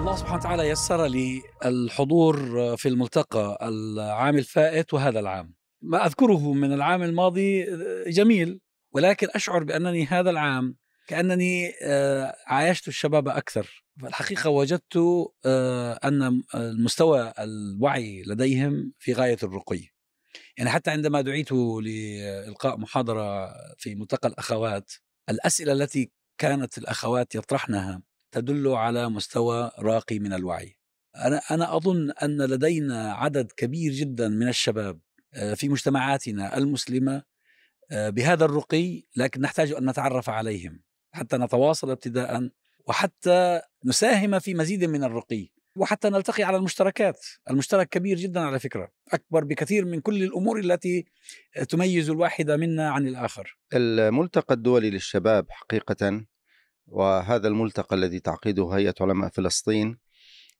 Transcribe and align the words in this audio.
الله 0.00 0.16
سبحانه 0.16 0.38
وتعالى 0.38 0.68
يسر 0.68 1.06
لي 1.06 1.42
الحضور 1.64 2.36
في 2.76 2.88
الملتقى 2.88 3.58
العام 3.62 4.36
الفائت 4.38 4.94
وهذا 4.94 5.20
العام. 5.20 5.54
ما 5.82 6.06
أذكره 6.06 6.52
من 6.52 6.72
العام 6.72 7.02
الماضي 7.02 7.66
جميل 8.06 8.60
ولكن 8.92 9.28
أشعر 9.34 9.64
بأنني 9.64 10.06
هذا 10.06 10.30
العام 10.30 10.76
كأنني 11.06 11.72
آه، 11.82 12.36
عايشت 12.46 12.88
الشباب 12.88 13.28
أكثر. 13.28 13.84
فالحقيقة 14.02 14.50
وجدت 14.50 14.96
آه، 15.46 15.92
أن 16.04 16.42
المستوى 16.54 17.32
الوعي 17.38 18.22
لديهم 18.26 18.92
في 18.98 19.12
غاية 19.12 19.38
الرقي. 19.42 19.80
يعني 20.56 20.70
حتى 20.70 20.90
عندما 20.90 21.20
دعيت 21.20 21.52
لإلقاء 21.52 22.78
محاضرة 22.78 23.52
في 23.78 23.94
ملتقى 23.94 24.28
الأخوات 24.28 24.92
الأسئلة 25.28 25.72
التي 25.72 26.10
كانت 26.38 26.78
الأخوات 26.78 27.34
يطرحنها 27.34 28.02
تدل 28.32 28.68
على 28.68 29.08
مستوى 29.08 29.70
راقي 29.78 30.18
من 30.18 30.32
الوعي. 30.32 30.76
أنا, 31.16 31.40
أنا 31.50 31.76
أظن 31.76 32.10
أن 32.10 32.42
لدينا 32.42 33.12
عدد 33.12 33.52
كبير 33.56 33.92
جدا 33.92 34.28
من 34.28 34.48
الشباب 34.48 35.00
آه، 35.34 35.54
في 35.54 35.68
مجتمعاتنا 35.68 36.56
المسلمة 36.58 37.22
بهذا 37.92 38.44
الرقي 38.44 39.02
لكن 39.16 39.40
نحتاج 39.40 39.72
أن 39.72 39.90
نتعرف 39.90 40.30
عليهم 40.30 40.82
حتى 41.12 41.36
نتواصل 41.36 41.90
ابتداء 41.90 42.50
وحتى 42.86 43.60
نساهم 43.84 44.38
في 44.38 44.54
مزيد 44.54 44.84
من 44.84 45.04
الرقي 45.04 45.50
وحتى 45.76 46.10
نلتقي 46.10 46.42
على 46.42 46.56
المشتركات. 46.56 47.26
المشترك 47.50 47.88
كبير 47.88 48.16
جدا 48.16 48.40
على 48.40 48.58
فكرة 48.58 48.92
أكبر 49.12 49.44
بكثير 49.44 49.84
من 49.84 50.00
كل 50.00 50.22
الأمور 50.22 50.58
التي 50.58 51.04
تميز 51.68 52.10
الواحد 52.10 52.50
منا 52.50 52.90
عن 52.90 53.06
الآخر. 53.06 53.58
الملتقى 53.74 54.54
الدولي 54.54 54.90
للشباب 54.90 55.46
حقيقة 55.50 56.26
وهذا 56.90 57.48
الملتقى 57.48 57.96
الذي 57.96 58.20
تعقيده 58.20 58.68
هيئة 58.68 58.94
علماء 59.00 59.30
فلسطين 59.30 59.98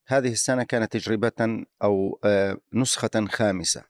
هذه 0.06 0.32
السنة 0.32 0.62
كانت 0.62 0.92
تجربة 0.92 1.64
أو 1.82 2.20
آه، 2.24 2.58
نسخة 2.74 3.27
خامسة 3.28 3.84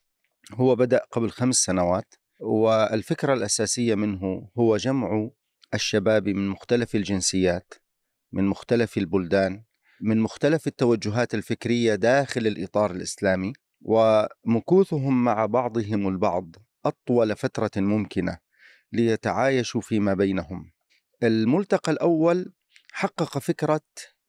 هو 0.52 0.76
بدأ 0.76 1.02
قبل 1.10 1.30
خمس 1.30 1.56
سنوات 1.56 2.14
والفكرة 2.38 3.34
الأساسية 3.34 3.94
منه 3.94 4.48
هو 4.58 4.76
جمع 4.76 5.30
الشباب 5.74 6.28
من 6.28 6.48
مختلف 6.48 6.94
الجنسيات 6.94 7.74
من 8.32 8.44
مختلف 8.44 8.98
البلدان 8.98 9.62
من 10.00 10.20
مختلف 10.20 10.66
التوجهات 10.66 11.34
الفكرية 11.34 11.94
داخل 11.94 12.46
الإطار 12.46 12.90
الإسلامي 12.90 13.52
ومكوثهم 13.82 15.24
مع 15.24 15.46
بعضهم 15.46 16.08
البعض 16.08 16.56
أطول 16.84 17.36
فترة 17.36 17.70
ممكنة 17.76 18.38
ليتعايشوا 18.92 19.80
فيما 19.80 20.14
بينهم. 20.14 20.70
الملتقى 21.22 21.92
الأول 21.92 22.52
حقق 22.92 23.38
فكرة 23.38 23.80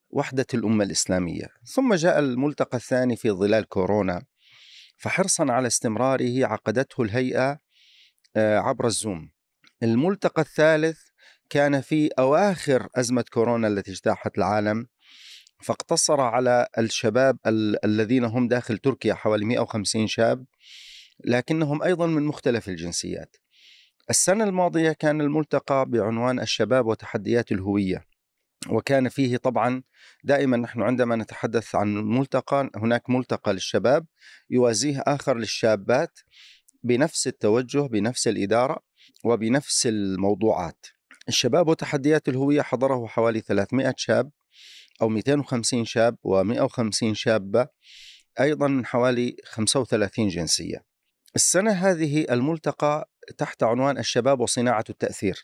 وحدة 0.10 0.46
الأمة 0.54 0.84
الإسلامية، 0.84 1.48
ثم 1.66 1.94
جاء 1.94 2.20
الملتقى 2.20 2.78
الثاني 2.78 3.16
في 3.16 3.32
ظلال 3.32 3.68
كورونا 3.68 4.24
فحرصا 4.98 5.52
على 5.52 5.68
استمراره 5.68 6.46
عقدته 6.46 7.02
الهيئة 7.04 7.60
آه، 8.36 8.58
عبر 8.60 8.88
الزوم. 8.88 9.32
الملتقى 9.84 10.42
الثالث 10.42 11.00
كان 11.50 11.82
في 11.82 12.08
أواخر 12.20 12.88
أزمة 12.96 13.26
كورونا 13.34 13.68
التي 13.68 13.92
اجتاحت 13.92 14.38
العالم 14.38 14.88
فاقتصر 15.64 16.22
على 16.22 16.68
الشباب 16.78 17.38
ال- 17.48 17.86
الذين 17.86 18.24
هم 18.26 18.48
داخل 18.48 18.78
تركيا 18.78 19.14
حوالي 19.14 19.46
150 19.46 20.08
شاب 20.08 20.46
لكنهم 21.26 21.84
أيضا 21.84 22.08
من 22.08 22.24
مختلف 22.24 22.70
الجنسيات 22.70 23.36
السنة 24.12 24.44
الماضية 24.44 24.92
كان 24.92 25.22
الملتقى 25.22 25.86
بعنوان 25.86 26.40
الشباب 26.40 26.86
وتحديات 26.86 27.52
الهوية 27.52 28.06
وكان 28.70 29.10
فيه 29.10 29.38
طبعا 29.38 29.84
دائما 30.24 30.58
نحن 30.58 30.82
عندما 30.82 31.16
نتحدث 31.16 31.76
عن 31.76 31.98
الملتقى 31.98 32.70
هناك 32.76 33.10
ملتقى 33.10 33.54
للشباب 33.54 34.06
يوازيه 34.50 35.04
آخر 35.08 35.38
للشابات 35.38 36.20
بنفس 36.84 37.28
التوجه 37.28 37.80
بنفس 37.80 38.28
الإدارة 38.28 38.80
وبنفس 39.24 39.88
الموضوعات. 39.88 40.86
الشباب 41.28 41.68
وتحديات 41.68 42.30
الهوية 42.30 42.62
حضره 42.62 43.08
حوالي 43.08 43.40
300 43.40 43.94
شاب 43.98 44.32
أو 45.02 45.10
250 45.10 45.86
شاب 45.86 46.16
و150 46.28 47.14
شابة 47.14 47.68
أيضا 48.40 48.68
من 48.68 48.86
حوالي 48.86 49.36
35 49.46 50.28
جنسية. 50.28 50.86
السنة 51.36 51.72
هذه 51.72 52.26
الملتقى 52.32 53.11
تحت 53.38 53.64
عنوان 53.64 53.98
الشباب 53.98 54.40
وصناعة 54.40 54.84
التأثير. 54.90 55.44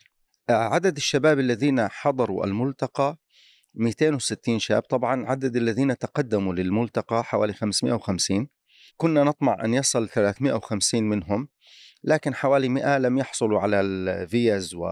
عدد 0.49 0.97
الشباب 0.97 1.39
الذين 1.39 1.87
حضروا 1.87 2.45
الملتقى 2.45 3.17
260 3.73 4.59
شاب. 4.59 4.81
طبعا 4.81 5.25
عدد 5.25 5.55
الذين 5.55 5.97
تقدموا 5.97 6.53
للملتقى 6.53 7.23
حوالي 7.23 7.53
550 7.53 8.47
كنا 8.97 9.23
نطمع 9.23 9.65
أن 9.65 9.73
يصل 9.73 10.09
350 10.09 11.03
منهم 11.03 11.47
لكن 12.03 12.35
حوالي 12.35 12.69
100 12.69 12.97
لم 12.97 13.17
يحصلوا 13.17 13.59
على 13.59 13.81
الفيز 13.81 14.75
و 14.75 14.89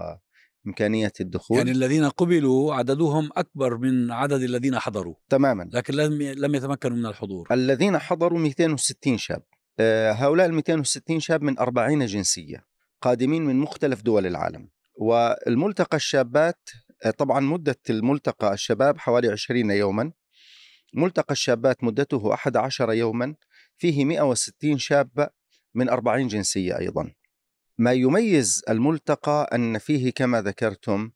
إمكانية 0.66 1.12
الدخول. 1.20 1.58
يعني 1.58 1.70
الذين 1.70 2.08
قبلوا 2.08 2.74
عددهم 2.74 3.30
أكبر 3.36 3.76
من 3.76 4.10
عدد 4.10 4.42
الذين 4.42 4.78
حضروا. 4.78 5.14
تماما. 5.28 5.68
لكن 5.72 5.94
لم 5.94 6.22
لم 6.22 6.54
يتمكنوا 6.54 6.96
من 6.96 7.06
الحضور. 7.06 7.48
الذين 7.50 7.98
حضروا 7.98 8.38
260 8.38 9.18
شاب. 9.18 9.42
آه، 9.80 10.12
هؤلاء 10.12 10.46
ال 10.46 10.54
260 10.54 11.20
شاب 11.20 11.42
من 11.42 11.58
40 11.58 12.06
جنسية. 12.06 12.64
قادمين 13.06 13.44
من 13.44 13.56
مختلف 13.56 14.02
دول 14.02 14.26
العالم. 14.26 14.68
والملتقى 14.94 15.96
الشابات 15.96 16.70
آه، 17.04 17.10
طبعا 17.10 17.40
مدة 17.40 17.78
الملتقى 17.90 18.52
الشباب 18.52 18.98
حوالي 18.98 19.28
20 19.28 19.70
يوما. 19.70 20.12
ملتقى 20.94 21.32
الشابات 21.32 21.84
مدته 21.84 22.34
11 22.34 22.92
يوما. 22.92 23.34
فيه 23.78 24.04
160 24.04 24.78
شاب 24.78 25.28
من 25.74 25.88
40 25.88 26.28
جنسية 26.28 26.78
أيضا. 26.78 27.12
ما 27.78 27.92
يميز 27.92 28.62
الملتقى 28.68 29.50
أن 29.54 29.78
فيه 29.78 30.12
كما 30.12 30.42
ذكرتم 30.42 31.10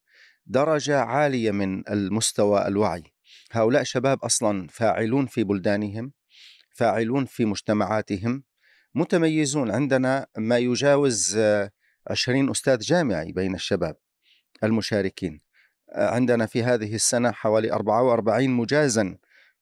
درجة 0.47 1.01
عالية 1.01 1.51
من 1.51 1.89
المستوى 1.89 2.67
الوعي. 2.67 3.03
هؤلاء 3.53 3.83
شباب 3.83 4.25
أصلا 4.25 4.69
فاعلون 4.69 5.27
في 5.27 5.45
بلدانهم 5.45 6.13
فاعلون 6.71 7.25
في 7.25 7.45
مجتمعاتهم 7.45 8.45
متميزون 8.95 9.71
عندنا 9.71 10.27
ما 10.39 10.59
يجاوز 10.59 11.39
عشرين 12.07 12.51
أستاذ 12.51 12.79
جامعي 12.79 13.33
بين 13.33 13.55
الشباب 13.55 13.97
المشاركين. 14.65 15.41
عندنا 15.95 16.47
في 16.47 16.63
هذه 16.63 16.95
السنة 16.95 17.31
حوالي 17.31 17.73
44 17.73 18.51
مجازا 18.51 19.17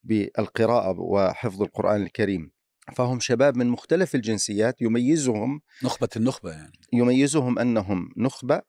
بالقراءة 0.05 1.01
وحفظ 1.01 1.63
القرآن 1.63 2.03
الكريم. 2.03 2.51
فهم 2.97 3.21
شباب 3.21 3.57
من 3.57 3.67
مختلف 3.67 4.15
الجنسيات 4.15 4.83
يميزهم 4.83 5.61
نخبة 5.85 6.09
النخبة 6.17 6.51
يعني. 6.51 6.73
يميزهم 6.93 7.59
أنهم 7.59 8.09
نخبة 8.17 8.63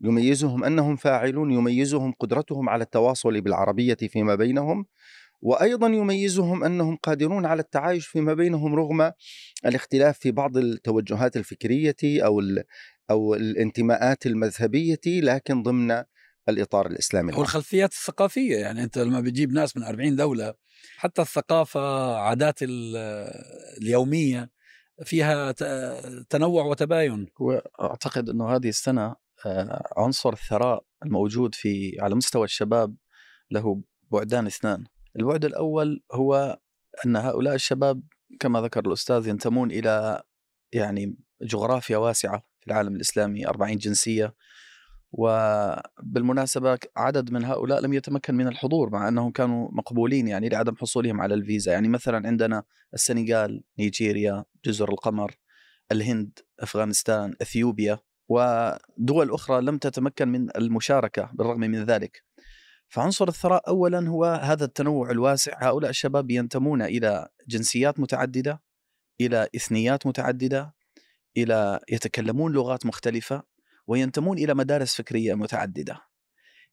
يميزهم 0.00 0.64
أنهم 0.64 0.96
فاعلون 0.96 1.52
يميزهم 1.52 2.12
قدرتهم 2.12 2.68
على 2.68 2.84
التواصل 2.84 3.40
بالعربية 3.40 3.94
فيما 3.94 4.34
بينهم 4.34 4.86
وأيضا 5.40 5.86
يميزهم 5.86 6.64
أنهم 6.64 6.96
قادرون 6.96 7.46
على 7.46 7.62
التعايش 7.62 8.06
فيما 8.06 8.34
بينهم 8.34 8.74
رغم 8.74 9.12
الاختلاف 9.66 10.18
في 10.18 10.30
بعض 10.30 10.56
التوجهات 10.56 11.36
الفكرية 11.36 11.96
أو 12.04 12.40
أو 13.12 13.34
الانتماءات 13.34 14.26
المذهبية 14.26 15.00
لكن 15.06 15.62
ضمن 15.62 16.04
الإطار 16.48 16.86
الإسلامي 16.86 17.32
والخلفيات 17.32 17.92
الثقافية 17.92 18.56
يعني 18.56 18.82
أنت 18.82 18.98
لما 18.98 19.20
بتجيب 19.20 19.52
ناس 19.52 19.76
من 19.76 19.82
40 19.82 20.16
دولة 20.16 20.54
حتى 20.96 21.22
الثقافة 21.22 22.14
عادات 22.16 22.58
اليومية 23.82 24.50
فيها 25.04 25.52
تنوع 26.30 26.64
وتباين. 26.64 27.26
وأعتقد 27.40 28.28
إنه 28.28 28.48
هذه 28.48 28.68
السنة 28.68 29.14
آه، 29.46 29.92
عنصر 29.96 30.32
الثراء 30.32 30.84
الموجود 31.04 31.54
في 31.54 31.96
على 32.00 32.14
مستوى 32.14 32.44
الشباب 32.44 32.96
له 33.50 33.82
بعدان 34.10 34.46
اثنان. 34.46 34.84
البعد 35.16 35.44
الأول 35.44 36.02
هو 36.12 36.58
أن 37.06 37.16
هؤلاء 37.16 37.54
الشباب 37.54 38.02
كما 38.40 38.60
ذكر 38.60 38.86
الأستاذ 38.86 39.28
ينتمون 39.28 39.70
إلى 39.70 40.22
يعني 40.72 41.16
جغرافيا 41.42 41.96
واسعة. 41.96 42.51
في 42.62 42.66
العالم 42.66 42.96
الإسلامي 42.96 43.46
40 43.46 43.76
جنسية. 43.76 44.34
وبالمناسبة 45.12 46.78
عدد 46.96 47.30
من 47.32 47.44
هؤلاء 47.44 47.80
لم 47.80 47.92
يتمكن 47.92 48.34
من 48.34 48.48
الحضور 48.48 48.90
مع 48.90 49.08
أنهم 49.08 49.30
كانوا 49.30 49.68
مقبولين 49.72 50.28
يعني 50.28 50.48
لعدم 50.48 50.76
حصولهم 50.76 51.20
على 51.20 51.34
الفيزا. 51.34 51.72
يعني 51.72 51.88
مثلا 51.88 52.28
عندنا 52.28 52.62
السنغال 52.94 53.62
نيجيريا 53.78 54.44
جزر 54.64 54.88
القمر 54.88 55.34
الهند 55.92 56.38
أفغانستان 56.60 57.34
أثيوبيا 57.42 57.98
ودول 58.28 59.30
أخرى 59.30 59.60
لم 59.60 59.78
تتمكن 59.78 60.28
من 60.28 60.56
المشاركة 60.56 61.30
بالرغم 61.32 61.60
من 61.60 61.84
ذلك. 61.84 62.22
فعنصر 62.88 63.28
الثراء 63.28 63.68
أولا 63.68 64.08
هو 64.08 64.24
هذا 64.24 64.64
التنوع 64.64 65.10
الواسع. 65.10 65.52
هؤلاء 65.68 65.90
الشباب 65.90 66.30
ينتمون 66.30 66.82
إلى 66.82 67.28
جنسيات 67.48 68.00
متعددة 68.00 68.62
إلى 69.20 69.48
إثنيات 69.56 70.06
متعددة 70.06 70.74
إلى 71.36 71.80
يتكلمون 71.88 72.52
لغات 72.52 72.86
مختلفة 72.86 73.42
وينتمون 73.86 74.38
إلى 74.38 74.54
مدارس 74.54 74.94
فكرية 74.94 75.34
متعددة. 75.34 76.00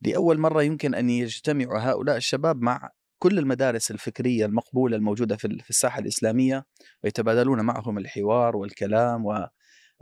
لأول 0.02 0.38
مرة 0.38 0.64
يمكن 0.64 0.96
أن 0.96 1.10
يجتمع 1.10 1.90
هؤلاء 1.90 2.18
الشباب 2.18 2.62
مع 2.62 2.90
كل 3.20 3.40
المدارس 3.40 3.92
الفكرية 3.92 4.46
المقبولة 4.46 4.96
الموجودة 4.96 5.36
في 5.38 5.70
الساحة 5.70 6.00
الإسلامية 6.00 6.66
ويتبادلون 7.04 7.62
معهم 7.62 7.98
الحوار 7.98 8.56
والكلام 8.56 9.26
و 9.26 9.48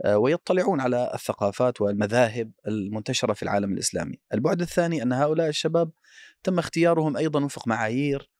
آه، 0.04 0.18
ويطلعون 0.18 0.80
على 0.80 1.10
الثقافات 1.14 1.80
والمذاهب 1.80 2.52
المنتشرة 2.68 3.32
في 3.32 3.42
العالم 3.42 3.72
الإسلامي. 3.72 4.20
البعد 4.34 4.60
الثاني 4.60 5.02
أن 5.02 5.12
هؤلاء 5.12 5.48
الشباب 5.48 5.90
تم 6.42 6.58
اختيارهم 6.58 7.16
أيضا 7.16 7.44
وفق 7.44 7.68
معايير 7.68 8.30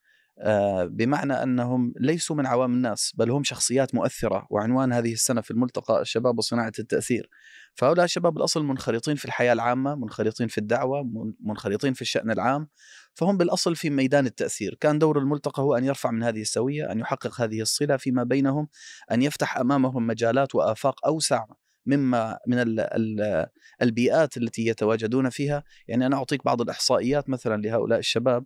بمعنى 0.84 1.32
أنهم 1.32 1.92
ليسوا 2.00 2.36
من 2.36 2.46
عوام 2.46 2.72
الناس 2.72 3.12
بل 3.16 3.30
هم 3.30 3.44
شخصيات 3.44 3.94
مؤثرة 3.94 4.46
وعنوان 4.50 4.92
هذه 4.92 5.12
السنة 5.12 5.40
في 5.40 5.50
الملتقى 5.50 6.00
الشباب 6.00 6.38
وصناعة 6.38 6.72
التأثير. 6.78 7.30
فهؤلاء 7.74 8.04
الشباب 8.04 8.36
الأصل 8.36 8.64
منخرطين 8.64 9.16
في 9.16 9.24
الحياة 9.24 9.52
العامة، 9.52 9.94
منخرطين 9.94 10.48
في 10.48 10.58
الدعوة، 10.58 11.10
منخرطين 11.40 11.92
في 11.92 12.02
الشأن 12.02 12.30
العام، 12.30 12.68
فهم 13.14 13.36
بالأصل 13.36 13.76
في 13.76 13.90
ميدان 13.90 14.26
التأثير، 14.26 14.76
كان 14.80 14.98
دور 14.98 15.18
الملتقى 15.18 15.62
هو 15.62 15.76
أن 15.76 15.84
يرفع 15.84 16.10
من 16.10 16.22
هذه 16.22 16.40
السوية، 16.40 16.92
أن 16.92 17.00
يحقق 17.00 17.40
هذه 17.40 17.60
الصلة 17.60 17.96
فيما 17.96 18.22
بينهم، 18.22 18.68
أن 19.12 19.22
يفتح 19.22 19.58
أمامهم 19.58 20.06
مجالات 20.06 20.54
وآفاق 20.54 21.06
أوسع 21.06 21.44
مما 21.86 22.38
من 22.46 22.58
ال 22.58 22.80
ال 22.80 23.46
البيئات 23.82 24.36
التي 24.36 24.66
يتواجدون 24.66 25.30
فيها. 25.30 25.64
يعني 25.88 26.06
أنا 26.06 26.16
أعطيك 26.16 26.44
بعض 26.44 26.60
الإحصائيات 26.60 27.30
مثلا 27.30 27.62
لهؤلاء 27.62 27.98
الشباب. 27.98 28.44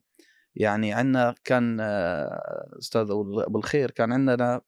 يعني 0.54 0.92
عندنا 0.92 1.34
كان 1.44 1.80
أستاذ 2.78 3.10
أبو 3.10 3.58
الخير 3.58 3.90
كان 3.90 4.12
عندنا 4.12 4.60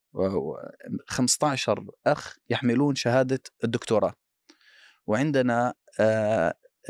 15 1.07 1.87
أخ 2.07 2.37
يحملون 2.51 2.95
شهادة 2.95 3.41
الدكتوراه. 3.65 4.15
وعندنا 5.07 5.75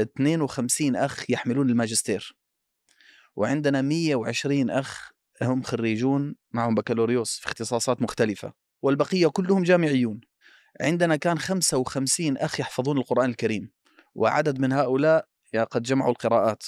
52 0.00 0.96
أخ 0.96 1.30
يحملون 1.30 1.70
الماجستير. 1.70 2.36
وعندنا 3.36 3.82
120 3.82 4.70
أخ 4.70 5.10
هم 5.42 5.62
خريجون 5.62 6.34
معهم 6.52 6.74
بكالوريوس 6.74 7.38
في 7.38 7.46
اختصاصات 7.46 8.02
مختلفة 8.02 8.52
والبقية 8.82 9.26
كلهم 9.26 9.62
جامعيون. 9.62 10.20
عندنا 10.80 11.16
كان 11.16 11.38
55 11.38 12.36
أخ 12.36 12.60
يحفظون 12.60 12.98
القرآن 12.98 13.30
الكريم 13.30 13.70
وعدد 14.14 14.58
من 14.58 14.72
هؤلاء 14.72 15.28
قد 15.70 15.82
جمعوا 15.82 16.10
القراءات. 16.10 16.64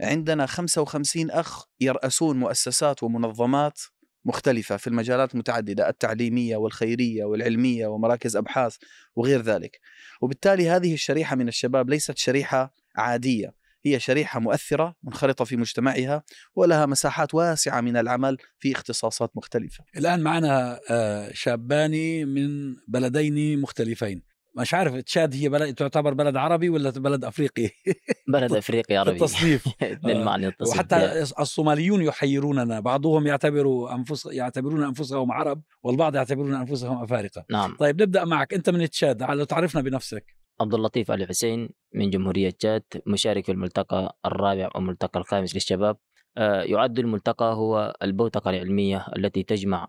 عندنا 0.00 0.46
55 0.46 1.30
أخ 1.30 1.64
يرأسون 1.80 2.38
مؤسسات 2.38 3.02
ومنظمات 3.02 3.80
مختلفة 4.24 4.76
في 4.76 4.86
المجالات 4.86 5.34
المتعددة 5.34 5.88
التعليمية 5.88 6.56
والخيرية 6.56 7.24
والعلمية 7.24 7.86
ومراكز 7.86 8.36
أبحاث 8.36 8.76
وغير 9.16 9.42
ذلك. 9.42 9.80
وبالتالي 10.20 10.70
هذه 10.70 10.94
الشريحة 10.94 11.36
من 11.36 11.48
الشباب 11.48 11.90
ليست 11.90 12.18
شريحة 12.18 12.72
عادية 12.96 13.60
هي 13.84 14.00
شريحة 14.00 14.40
مؤثرة 14.40 14.96
منخرطة 15.02 15.44
في 15.44 15.56
مجتمعها 15.56 16.22
ولها 16.54 16.86
مساحات 16.86 17.34
واسعة 17.34 17.80
من 17.80 17.96
العمل 17.96 18.36
في 18.58 18.72
اختصاصات 18.72 19.36
مختلفة. 19.36 19.84
الآن 19.96 20.20
معنا 20.20 20.80
آه، 20.90 21.30
شابان 21.32 22.26
من 22.28 22.76
بلدين 22.88 23.60
مختلفين. 23.60 24.29
مش 24.56 24.74
عارف 24.74 24.94
تشاد 24.94 25.34
هي 25.34 25.48
بلد 25.48 25.74
تعتبر 25.74 26.14
بلد 26.14 26.36
عربي 26.36 26.68
ولا 26.68 26.90
بلد 26.90 27.24
أفريقي؟ 27.24 27.70
بلد 28.32 28.52
أفريقي 28.52 28.96
عربي. 28.96 29.10
التصنيف. 29.10 29.64
بالمعنى 30.04 30.46
التصنيف. 30.46 30.76
وحتى 30.76 31.22
الصوماليون 31.22 32.02
يحيروننا 32.02 32.80
بعضهم 32.80 33.26
يعتبروا 33.26 33.94
انفس 33.94 34.26
يعتبرون 34.26 34.84
أنفسهم 34.84 35.32
عرب 35.32 35.62
والبعض 35.82 36.14
يعتبرون 36.14 36.54
أنفسهم 36.54 37.02
أفارقة. 37.02 37.44
نعم. 37.50 37.76
طيب 37.76 38.02
نبدأ 38.02 38.24
معك 38.24 38.54
أنت 38.54 38.70
من 38.70 38.90
تشاد 38.90 39.22
لو 39.22 39.44
تعرفنا 39.44 39.82
بنفسك. 39.82 40.24
عبد 40.60 40.74
اللطيف 40.74 41.10
علي 41.10 41.26
حسين 41.26 41.68
من 41.94 42.10
جمهورية 42.10 42.52
جاد 42.62 42.82
مشارك 43.06 43.44
في 43.44 43.52
الملتقى 43.52 44.18
الرابع 44.26 44.70
والملتقى 44.74 45.20
الخامس 45.20 45.54
للشباب. 45.54 45.96
آه، 46.36 46.62
يعد 46.62 46.98
الملتقى 46.98 47.54
هو 47.54 47.96
البوتقة 48.02 48.50
العلمية 48.50 49.06
التي 49.16 49.42
تجمع 49.42 49.88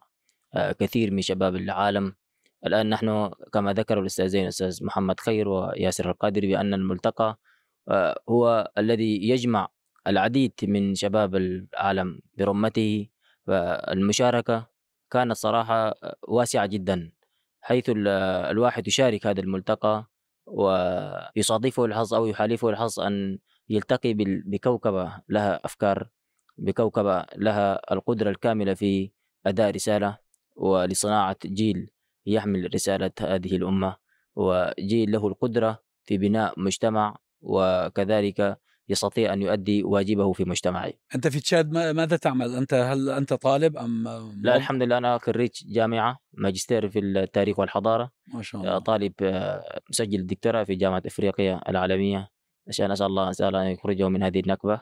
آه، 0.56 0.72
كثير 0.72 1.12
من 1.12 1.22
شباب 1.22 1.56
العالم. 1.56 2.14
الآن 2.66 2.90
نحن 2.90 3.32
كما 3.54 3.74
ذكر 3.74 4.00
الأستاذين 4.00 4.44
الأستاذ 4.44 4.86
محمد 4.86 5.20
خير 5.20 5.48
وياسر 5.50 6.10
القادري 6.10 6.48
بأن 6.48 6.74
الملتقى 6.74 7.40
آه، 7.90 8.22
هو 8.30 8.72
الذي 8.78 9.30
يجمع 9.30 9.68
العديد 10.08 10.54
من 10.64 10.96
شباب 10.96 11.36
العالم 11.36 12.20
برمته 12.38 13.08
فالمشاركة 13.48 14.68
كانت 15.12 15.32
صراحة 15.34 15.94
واسعة 16.28 16.66
جدا 16.66 17.12
حيث 17.62 17.86
الواحد 17.96 18.88
يشارك 18.88 19.28
هذا 19.28 19.42
الملتقى 19.42 20.06
ويصادفه 20.46 21.86
الحظ 21.86 22.14
أو 22.14 22.26
يحالفه 22.28 22.70
الحظ 22.70 23.00
أن 23.00 23.40
يلتقي 23.70 24.14
بكوكبة 24.46 25.14
لها 25.30 25.66
أفكار 25.66 26.10
بكوكبة 26.58 27.26
لها 27.36 27.94
القدرة 27.94 28.30
الكاملة 28.30 28.74
في 28.74 29.12
أداء 29.46 29.72
رسالة 29.72 30.18
ولصناعة 30.56 31.38
جيل. 31.46 31.92
يحمل 32.26 32.74
رسالة 32.74 33.12
هذه 33.22 33.56
الأمة 33.56 33.96
وجيل 34.36 35.12
له 35.12 35.28
القدرة 35.28 35.84
في 36.04 36.18
بناء 36.18 36.60
مجتمع 36.60 37.18
وكذلك 37.42 38.58
يستطيع 38.90 39.34
أن 39.34 39.42
يؤدي 39.42 39.84
واجبه 39.84 40.34
في 40.34 40.46
مجتمعه. 40.46 40.94
أنت 41.16 41.28
في 41.28 41.40
تشاد 41.40 41.72
ماذا 41.72 42.18
تعمل؟ 42.18 42.56
أنت 42.56 42.74
هل 42.74 43.10
أنت 43.10 43.34
طالب 43.34 43.78
أم 43.78 44.08
لا 44.42 44.56
الحمد 44.56 44.84
لله 44.84 44.98
أنا 44.98 45.18
خريج 45.18 45.52
جامعة 45.66 46.20
ماجستير 46.34 46.90
في 46.90 47.00
التاريخ 47.00 47.60
والحضارة. 47.60 48.12
ما 48.34 48.42
شاء 48.42 48.62
الله. 48.62 48.80
طالب 48.80 49.14
آه، 49.22 49.82
مسجل 49.90 50.20
الدكتوراه 50.20 50.64
في 50.64 50.76
جامعة 50.76 51.04
إفريقيا 51.06 51.70
العالمية 51.70 52.30
عشان 52.68 52.92
أسأل 52.92 53.06
الله 53.06 53.30
اسال 53.30 53.56
ان 53.56 53.68
يخرجه 53.68 54.10
من 54.10 54.24
هذه 54.24 54.40
النكبة. 54.40 54.82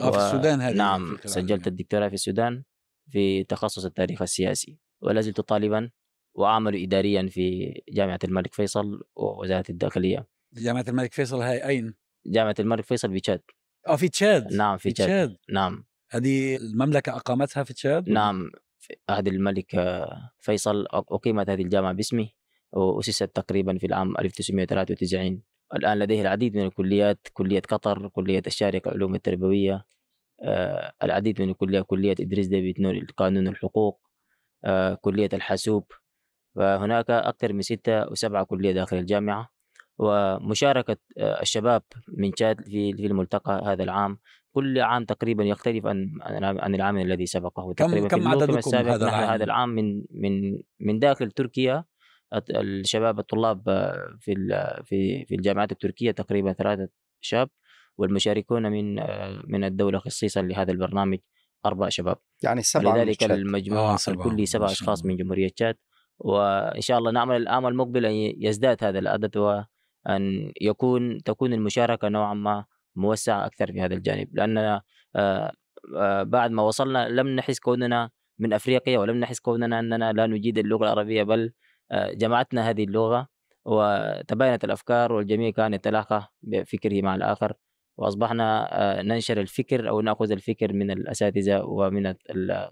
آه 0.00 0.08
و... 0.08 0.12
في 0.12 0.18
السودان 0.18 0.60
هذه 0.60 0.76
نعم 0.76 1.16
سجلت 1.24 1.66
الدكتوراه 1.66 2.08
في 2.08 2.14
السودان 2.14 2.62
في 3.10 3.44
تخصص 3.44 3.84
التاريخ 3.84 4.22
السياسي 4.22 4.78
ولا 5.00 5.20
زلت 5.20 5.40
طالبا 5.40 5.90
واعمل 6.38 6.82
اداريا 6.82 7.28
في 7.28 7.74
جامعة 7.88 8.18
الملك 8.24 8.54
فيصل 8.54 9.02
ووزارة 9.16 9.64
الداخلية. 9.70 10.26
جامعة 10.52 10.84
الملك 10.88 11.14
فيصل 11.14 11.42
هاي 11.42 11.68
أين؟ 11.68 11.94
جامعة 12.26 12.54
الملك 12.60 12.84
فيصل 12.84 13.12
في 13.12 13.20
تشاد. 13.20 13.40
آه 13.88 13.96
في 13.96 14.08
تشاد. 14.08 14.52
نعم 14.52 14.78
في, 14.78 14.92
تشاد. 14.92 15.36
نعم. 15.52 15.84
هذه 16.10 16.56
المملكة 16.56 17.16
أقامتها 17.16 17.62
في 17.62 17.74
تشاد؟ 17.74 18.08
نعم 18.08 18.50
في 18.78 18.94
عهد 19.08 19.28
الملك 19.28 19.74
آه، 19.74 20.30
فيصل. 20.38 20.86
أقيمت 20.90 21.50
هذه 21.50 21.62
الجامعة 21.62 21.92
باسمه 21.92 22.28
وأسست 22.72 23.22
تقريبا 23.34 23.78
في 23.78 23.86
العام 23.86 24.14
1993 24.18 25.42
الآن 25.74 25.98
لديه 25.98 26.20
العديد 26.22 26.56
من 26.56 26.66
الكليات 26.66 27.18
كلية 27.32 27.60
قطر 27.60 28.08
كلية 28.08 28.42
الشارقة 28.46 28.88
العلوم 28.88 29.14
التربوية 29.14 29.84
آه 30.42 30.92
العديد 31.02 31.42
من 31.42 31.50
الكليات 31.50 31.84
كلية 31.86 32.14
إدريس 32.20 32.46
ديفيد 32.46 32.80
نور 32.80 33.04
قانون 33.16 33.48
الحقوق 33.48 34.00
آه 34.64 34.94
كلية 34.94 35.28
الحاسوب. 35.32 35.84
فهناك 36.58 37.10
أكثر 37.10 37.52
من 37.52 37.62
ستة 37.62 38.10
وسبعة 38.10 38.44
كلية 38.44 38.72
داخل 38.72 38.96
الجامعة 38.96 39.50
ومشاركة 39.98 40.96
آه، 41.18 41.42
الشباب 41.42 41.82
من 42.08 42.30
تشاد 42.30 42.60
في 42.60 42.92
في 42.92 43.06
الملتقى 43.06 43.62
هذا 43.66 43.82
العام. 43.82 44.18
كل 44.52 44.80
عام 44.80 45.04
تقريبا 45.04 45.44
يختلف 45.44 45.86
عن 45.86 46.10
عن 46.60 46.74
العام 46.74 46.98
الذي 46.98 47.26
سبقه. 47.26 47.72
تقريبا 47.72 48.08
كم 48.08 48.18
كم 48.18 48.28
عددكم 48.28 48.76
هذا 48.76 48.96
العام؟ 48.96 49.30
هذا 49.30 49.44
العام 49.44 49.68
من 49.68 50.02
من 50.10 50.58
من 50.80 50.98
داخل 50.98 51.30
تركيا 51.30 51.84
الشباب 52.50 53.18
الطلاب 53.18 53.68
آه، 53.68 54.16
في 54.20 54.34
في 54.84 55.24
في 55.24 55.34
الجامعات 55.34 55.72
التركية 55.72 56.10
تقريبا 56.10 56.52
ثلاثة 56.52 56.88
شاب 57.20 57.48
والمشاركون 57.98 58.72
من 58.72 58.98
آه، 58.98 59.42
من 59.46 59.64
الدولة 59.64 59.98
خصيصا 59.98 60.42
لهذا 60.42 60.72
البرنامج 60.72 61.18
أربع 61.66 61.88
شباب. 61.88 62.16
يعني 62.42 62.62
سبعة 62.62 62.96
لذلك 62.96 63.22
المجموع 63.22 63.96
الكلي 64.08 64.46
سبع 64.46 64.66
أشخاص 64.66 65.04
من 65.04 65.16
جمهورية 65.16 65.48
تشاد 65.48 65.76
وإن 66.18 66.80
شاء 66.80 66.98
الله 66.98 67.10
نعمل 67.10 67.36
العام 67.36 67.66
المقبل 67.66 68.06
أن 68.06 68.12
يزداد 68.38 68.84
هذا 68.84 68.98
العدد 68.98 69.36
ان 70.08 70.52
يكون 70.60 71.22
تكون 71.22 71.52
المشاركة 71.52 72.08
نوعا 72.08 72.34
ما 72.34 72.64
موسعة 72.96 73.46
أكثر 73.46 73.72
في 73.72 73.80
هذا 73.80 73.94
الجانب. 73.94 74.28
لأننا 74.32 74.82
آه، 75.16 75.52
آه، 75.96 76.22
بعد 76.22 76.50
ما 76.50 76.62
وصلنا 76.62 77.08
لم 77.08 77.28
نحس 77.28 77.58
كوننا 77.60 78.10
من 78.38 78.52
أفريقيا 78.52 78.98
ولم 78.98 79.16
نحس 79.16 79.40
كوننا 79.40 79.78
أننا 79.80 80.12
لا 80.12 80.26
نجيد 80.26 80.58
اللغة 80.58 80.84
العربية 80.84 81.22
بل 81.22 81.52
آه، 81.92 82.12
جمعتنا 82.12 82.70
هذه 82.70 82.84
اللغة 82.84 83.28
وتباينت 83.64 84.64
الأفكار 84.64 85.12
والجميع 85.12 85.50
كان 85.50 85.74
يتلاقى 85.74 86.32
بفكره 86.42 87.02
مع 87.02 87.14
الآخر 87.14 87.52
وأصبحنا 87.96 88.68
ننشر 89.02 89.40
الفكر 89.40 89.88
أو 89.88 90.00
نأخذ 90.00 90.32
الفكر 90.32 90.72
من 90.72 90.90
الأساتذة 90.90 91.62
ومن 91.64 92.14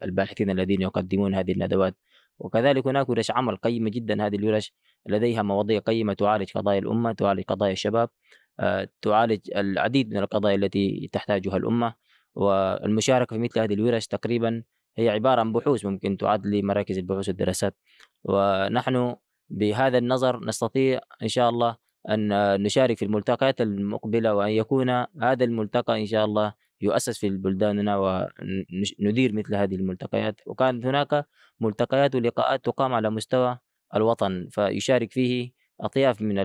الباحثين 0.03 0.51
الذين 0.51 0.83
يقدمون 0.83 1.35
هذه 1.35 1.53
الندوات. 1.53 1.97
وكذلك 2.39 2.87
هناك 2.87 3.09
ورش 3.09 3.31
عمل 3.31 3.57
قيمة 3.57 3.91
جدا 3.91 4.27
هذه 4.27 4.37
الورش 4.37 4.73
لديها 5.07 5.43
مواضيع 5.43 5.79
قيمة 5.79 6.13
تعالج 6.13 6.53
قضايا 6.53 6.79
الأمة 6.79 7.13
تعالج 7.13 7.43
قضايا 7.45 7.73
الشباب 7.73 8.11
آه، 8.61 8.89
تعالج 9.03 9.41
العديد 9.57 10.11
من 10.11 10.17
القضايا 10.17 10.55
التي 10.55 11.11
تحتاجها 11.13 11.57
الأمة. 11.57 11.95
والمشاركة 12.35 13.37
في 13.37 13.43
مثل 13.43 13.61
هذه 13.61 13.75
الورش 13.75 14.07
تقريبا 14.07 14.63
هي 14.99 15.09
عبارة 15.09 15.41
عن 15.41 15.53
بحوث 15.53 15.85
ممكن 15.87 16.17
تعد 16.17 16.47
لمراكز 16.47 16.99
البحوث 16.99 17.29
والدراسات. 17.29 17.77
ونحن 18.25 19.17
بهذا 19.51 19.99
النظر 19.99 20.45
نستطيع 20.45 21.01
إن 21.23 21.29
شاء 21.29 21.51
الله 21.51 21.77
أن 22.11 22.29
نشارك 22.63 22.99
في 22.99 23.05
الملتقيات 23.05 23.61
المقبلة 23.61 24.35
وأن 24.35 24.51
يكون 24.51 24.91
هذا 25.23 25.45
الملتقى 25.45 26.01
إن 26.01 26.07
شاء 26.07 26.25
الله 26.25 26.55
يؤسس 26.81 27.19
في 27.19 27.31
بلداننا 27.31 27.97
وندير 29.01 29.33
مثل 29.35 29.55
هذه 29.55 29.75
الملتقيات. 29.75 30.41
وكانت 30.47 30.87
هناك 30.87 31.27
ملتقيات 31.61 32.15
ولقاءات 32.15 32.65
تقام 32.65 32.95
على 32.95 33.11
مستوى 33.11 33.59
الوطن 33.95 34.49
فيشارك 34.51 35.13
فيه 35.13 35.53
اطياف 35.81 36.23
من 36.23 36.37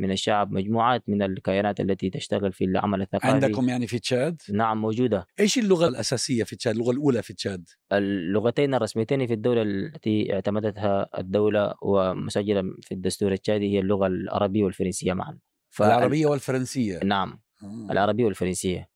من 0.00 0.10
الشعب 0.10 0.52
مجموعات 0.52 1.08
من 1.08 1.22
الكيانات 1.22 1.80
التي 1.80 2.10
تشتغل 2.10 2.52
في 2.52 2.64
العمل 2.64 3.02
الثقافي 3.02 3.26
عندكم 3.26 3.68
يعني 3.68 3.86
في 3.86 3.98
تشاد؟ 3.98 4.42
نعم 4.52 4.80
موجودة 4.80 5.26
إيش 5.40 5.58
اللغة 5.58 5.88
الأساسية 5.88 6.44
في 6.44 6.56
تشاد؟ 6.56 6.74
اللغة 6.74 6.90
الأولى 6.90 7.22
في 7.22 7.34
تشاد؟ 7.34 7.68
اللغتين 7.92 8.74
الرسميتين 8.74 9.26
في 9.26 9.32
الدولة 9.32 9.62
التي 9.62 10.34
اعتمدتها 10.34 11.08
الدولة 11.18 11.74
ومسجلة 11.82 12.62
في 12.82 12.94
الدستور 12.94 13.32
التشادي 13.32 13.74
هي 13.74 13.78
اللغة 13.78 14.06
العربية 14.06 14.64
والفرنسية 14.64 15.12
معا 15.12 15.38
العربية 15.80 16.26
والفرنسية 16.26 17.00
نعم 17.04 17.40
آه. 17.62 17.92
العربية 17.92 18.24
والفرنسية 18.24 18.88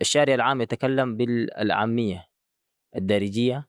الشارع 0.00 0.34
العام 0.34 0.60
يتكلم 0.60 1.16
بالعامية 1.16 2.26
الدارجية 2.96 3.68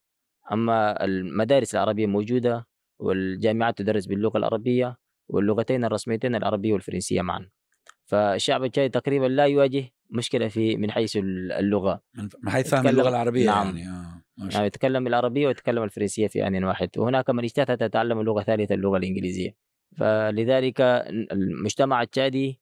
أما 0.51 1.05
المدارس 1.05 1.75
العربية 1.75 2.07
موجودة 2.07 2.67
والجامعات 2.99 3.77
تدرس 3.77 4.05
باللغة 4.05 4.37
العربية 4.37 4.97
واللغتين 5.27 5.85
الرسميتين 5.85 6.35
العربية 6.35 6.73
والفرنسية 6.73 7.21
معا. 7.21 7.49
فالشعب 8.05 8.63
التشادي 8.63 8.89
تقريبا 8.89 9.25
لا 9.25 9.45
يواجه 9.45 9.83
مشكلة 10.09 10.47
في 10.47 10.77
من 10.77 10.91
حيث 10.91 11.17
اللغة. 11.17 12.01
من 12.43 12.49
حيث 12.49 12.69
فهم 12.69 12.87
اللغة 12.87 13.09
العربية 13.09 13.45
نعم. 13.45 13.77
يعني. 13.77 13.89
آه. 13.89 14.49
يعني 14.53 14.65
يتكلم 14.65 15.07
العربية 15.07 15.47
ويتكلم 15.47 15.83
الفرنسية 15.83 16.27
في 16.27 16.47
آن 16.47 16.63
واحد. 16.63 16.89
وهناك 16.97 17.29
من 17.29 17.43
اجتهد 17.43 17.77
تتعلم 17.77 18.19
اللغة 18.19 18.43
ثالثة 18.43 18.75
اللغة 18.75 18.97
الإنجليزية. 18.97 19.55
فلذلك 19.97 20.81
المجتمع 21.31 22.01
التشادي 22.01 22.59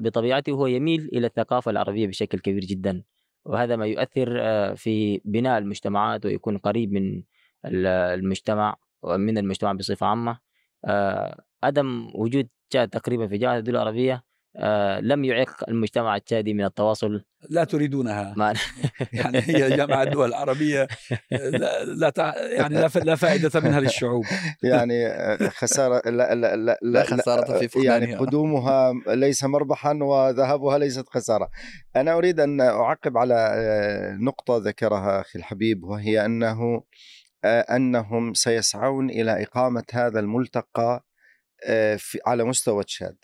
بطبيعته 0.00 0.52
هو 0.52 0.66
يميل 0.66 1.08
إلى 1.12 1.26
الثقافة 1.26 1.70
العربية 1.70 2.06
بشكل 2.06 2.38
كبير 2.38 2.64
جدا. 2.64 3.02
وهذا 3.44 3.76
ما 3.76 3.86
يؤثر 3.86 4.36
آه، 4.40 4.74
في 4.74 5.20
بناء 5.24 5.58
المجتمعات 5.58 6.26
ويكون 6.26 6.58
قريب 6.58 6.92
من 6.92 7.22
المجتمع 7.64 8.76
ومن 9.02 9.38
المجتمع 9.38 9.72
بصفة 9.72 10.06
عامة. 10.06 10.38
آه، 10.84 11.44
عدم 11.62 12.10
وجود 12.14 12.48
تشاد 12.70 12.88
تقريبا 12.88 13.28
في 13.28 13.38
جامعه 13.38 13.58
الدول 13.58 13.76
العربية 13.76 14.24
آه 14.56 15.00
لم 15.00 15.24
يعيق 15.24 15.50
المجتمع 15.68 16.16
التشادي 16.16 16.54
من 16.54 16.64
التواصل. 16.64 17.24
لا 17.50 17.64
تريدونها. 17.64 18.34
ما 18.36 18.54
يعني 19.12 19.38
هي 19.38 19.76
جامعه 19.76 20.02
الدول 20.02 20.28
العربية 20.28 20.88
لا, 21.30 21.84
لا 21.84 22.10
تع... 22.10 22.34
يعني 22.36 22.74
لا, 22.74 22.90
لا 23.04 23.14
فائدة 23.14 23.60
منها 23.60 23.80
للشعوب. 23.80 24.24
يعني 24.62 25.06
آه، 25.06 25.48
خسارة 25.48 26.10
لا 26.10 26.34
لا 26.34 26.56
لا, 26.56 26.78
لا 26.82 27.04
خسارة 27.04 27.58
في 27.58 27.68
فقدانها 27.68 27.98
يعني 27.98 28.14
قدومها 28.14 28.92
ليس 29.06 29.44
مربحا 29.44 29.98
وذهابها 30.02 30.78
ليست 30.78 31.08
خسارة. 31.08 31.48
أنا 31.96 32.12
أريد 32.12 32.40
أن 32.40 32.60
أعقب 32.60 33.18
على 33.18 33.34
آه، 33.34 34.16
نقطة 34.20 34.56
ذكرها 34.56 35.20
أخي 35.20 35.38
الحبيب 35.38 35.84
وهي 35.84 36.24
أنه 36.24 36.82
أنهم 37.44 38.34
سيسعون 38.34 39.10
إلى 39.10 39.42
إقامة 39.42 39.84
هذا 39.92 40.20
الملتقى 40.20 41.04
في 41.96 42.18
على 42.26 42.44
مستوى 42.44 42.84
تشاد. 42.84 43.16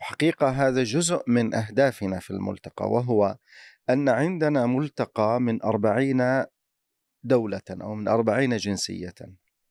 وحقيقة 0.00 0.48
هذا 0.48 0.82
جزء 0.82 1.22
من 1.26 1.54
أهدافنا 1.54 2.18
في 2.18 2.30
الملتقى 2.30 2.90
وهو 2.90 3.36
أن 3.90 4.08
عندنا 4.08 4.66
ملتقى 4.66 5.40
من 5.40 5.62
أربعين 5.62 6.44
دولة 7.22 7.62
أو 7.70 7.94
من 7.94 8.08
أربعين 8.08 8.56
جنسية. 8.56 9.14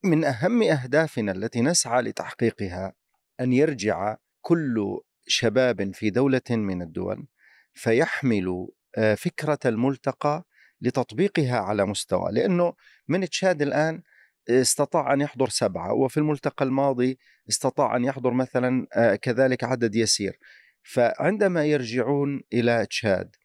من 0.04 0.26
أهم 0.26 0.64
أهدافنا 0.64 1.32
التي 1.32 1.62
نسعى 1.62 2.02
لتحقيقها 2.02 2.94
أن 3.40 3.54
يرجع 3.54 4.18
كل 4.42 5.00
شباب 5.28 5.96
في 5.96 6.10
دولة 6.10 6.42
من 6.50 6.82
الدول 6.82 7.28
فيحمل 7.74 8.68
آه، 8.98 9.16
فكرة 9.16 9.60
الملتقى 9.66 10.46
لتطبيقها 10.82 11.60
على 11.60 11.86
مستوى. 11.86 12.32
لأنه 12.32 12.74
من 13.08 13.30
تشاد 13.30 13.62
الآن 13.62 14.02
استطاع 14.50 15.14
أن 15.14 15.22
يحضر 15.22 15.50
سبعة 15.50 15.94
وفي 15.94 16.18
الملتقى 16.18 16.66
الماضي 16.66 17.20
استطاع 17.50 17.96
أن 17.96 18.06
يحضر 18.06 18.34
مثلا 18.34 18.88
آه، 18.94 19.16
كذلك 19.16 19.64
عدد 19.64 19.96
يسير. 19.96 20.40
فعندما 20.84 21.66
يرجعون 21.66 22.42
إلى 22.54 22.86
تشاد 22.86 23.36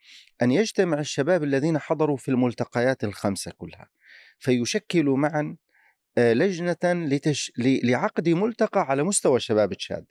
أن 0.43 0.51
يجتمع 0.51 0.99
الشباب 0.99 1.45
الذين 1.45 1.79
حضروا 1.79 2.17
في 2.17 2.29
الملتقيات 2.29 3.05
الخمسة 3.05 3.53
كلها 3.59 3.89
فيشكلوا 4.39 5.17
معا 5.17 5.57
آه، 6.19 6.33
لجنة 6.33 6.77
لتش... 6.85 7.53
لعقد 7.59 8.29
ملتقى 8.29 8.81
على 8.81 9.03
مستوى 9.03 9.41
شباب 9.41 9.75
تشاد. 9.75 10.05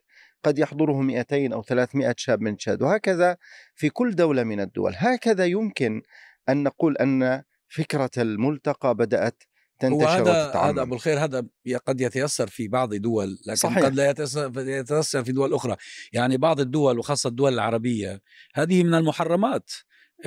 قد 0.44 0.58
يحضره 0.58 1.00
200 1.00 1.54
أو 1.54 1.62
300 1.62 2.14
شاب 2.16 2.40
من 2.40 2.56
تشاد 2.56 2.82
وهكذا 2.82 3.36
في 3.74 3.90
كل 3.90 4.14
دولة 4.14 4.44
من 4.44 4.60
الدول. 4.60 4.92
هكذا 4.96 5.46
يمكن 5.46 6.02
أن 6.48 6.62
نقول 6.62 6.96
أن 6.96 7.42
فكرة 7.68 8.10
الملتقى 8.18 8.94
بدأت 8.94 9.42
تنتشر 9.80 10.22
هذا. 10.22 10.52
هذا 10.52 10.82
أبو 10.82 10.94
الخير 10.94 11.24
هذا 11.24 11.46
قد 11.86 12.00
يتيسر 12.00 12.46
في 12.46 12.68
بعض 12.68 12.94
دول 12.94 13.38
لكن 13.46 13.54
صحيح. 13.56 13.84
قد 13.84 13.94
لا 13.94 14.10
يتيسر 14.56 15.24
في 15.24 15.32
دول 15.32 15.54
أخرى 15.54 15.76
يعني 16.12 16.36
بعض 16.36 16.60
الدول 16.60 16.98
وخاصة 16.98 17.28
الدول 17.28 17.54
العربية 17.54 18.20
هذه 18.54 18.82
من 18.82 18.94
المحرمات 18.94 19.70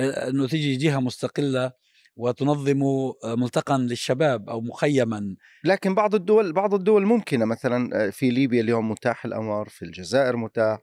أنه 0.00 0.46
تيجي 0.46 0.76
جهة 0.76 1.00
مستقلة 1.00 1.72
وتنظم 2.16 2.82
ملتقى 3.24 3.78
للشباب 3.78 4.48
أو 4.48 4.60
مخيما 4.60 5.36
لكن 5.64 5.94
بعض 5.94 6.14
الدول 6.14 6.52
بعض 6.52 6.74
الدول 6.74 7.06
ممكنة 7.06 7.44
مثلا 7.44 8.10
في 8.10 8.30
ليبيا 8.30 8.60
اليوم 8.60 8.90
متاح 8.90 9.24
الامر 9.24 9.68
في 9.68 9.84
الجزائر 9.84 10.36
متاح 10.36 10.78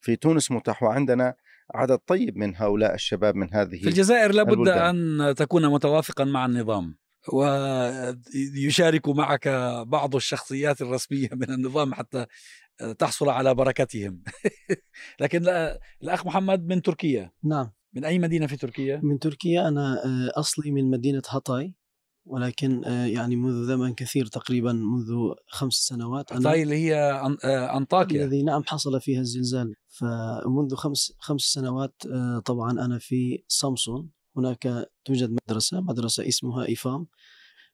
في 0.00 0.16
تونس 0.16 0.50
متاح 0.50 0.82
وعندنا 0.82 1.34
عدد 1.74 1.98
طيب 2.06 2.36
من 2.36 2.56
هؤلاء 2.56 2.94
الشباب 2.94 3.36
من 3.36 3.54
هذه 3.54 3.80
في 3.80 3.88
الجزائر 3.88 4.32
لابد. 4.32 4.68
أن 4.68 5.34
تكون 5.36 5.66
متوافقا 5.72 6.24
مع 6.24 6.46
النظام 6.46 6.99
ويشارك 7.32 9.08
معك 9.08 9.48
بعض 9.86 10.16
الشخصيات 10.16 10.82
الرسمية 10.82 11.28
من 11.40 11.50
النظام 11.50 11.94
حتى 11.94 12.26
تحصل 12.98 13.28
على 13.28 13.54
بركتهم. 13.54 14.22
لكن 15.20 15.42
الأخ 16.02 16.26
محمد 16.26 16.66
من 16.66 16.82
تركيا. 16.82 17.30
نعم. 17.44 17.72
من 17.94 18.04
أي 18.04 18.18
مدينة 18.18 18.46
في 18.46 18.56
تركيا؟ 18.56 19.00
من 19.02 19.18
تركيا. 19.18 19.68
أنا 19.68 20.04
آه، 20.04 20.40
أصلي 20.40 20.70
من 20.70 20.90
مدينة 20.90 21.22
هاتاي 21.28 21.74
ولكن 22.24 22.84
آه، 22.84 23.06
يعني 23.06 23.36
منذ 23.36 23.66
زمن 23.66 23.94
كثير 23.94 24.26
تقريبا 24.26 24.72
منذ 24.72 25.34
خمس 25.46 25.72
سنوات. 25.72 26.32
أنا 26.32 26.40
هاتاي 26.40 26.62
اللي 26.62 26.74
هي 26.74 26.94
آه، 27.44 27.76
أنطاكيا. 27.76 28.24
الذي 28.24 28.42
نعم 28.42 28.62
حصل 28.66 29.00
فيها 29.00 29.20
الزلزال. 29.20 29.74
فمنذ 29.88 30.74
خمس 30.74 31.12
خمس 31.18 31.40
سنوات 31.40 31.94
طبعا 32.44 32.70
أنا 32.70 32.98
في 32.98 33.44
سامسون. 33.48 34.10
هناك 34.36 34.88
توجد 35.04 35.30
مدرسة 35.30 35.80
مدرسة 35.80 36.28
اسمها 36.28 36.68
إيفام 36.68 37.06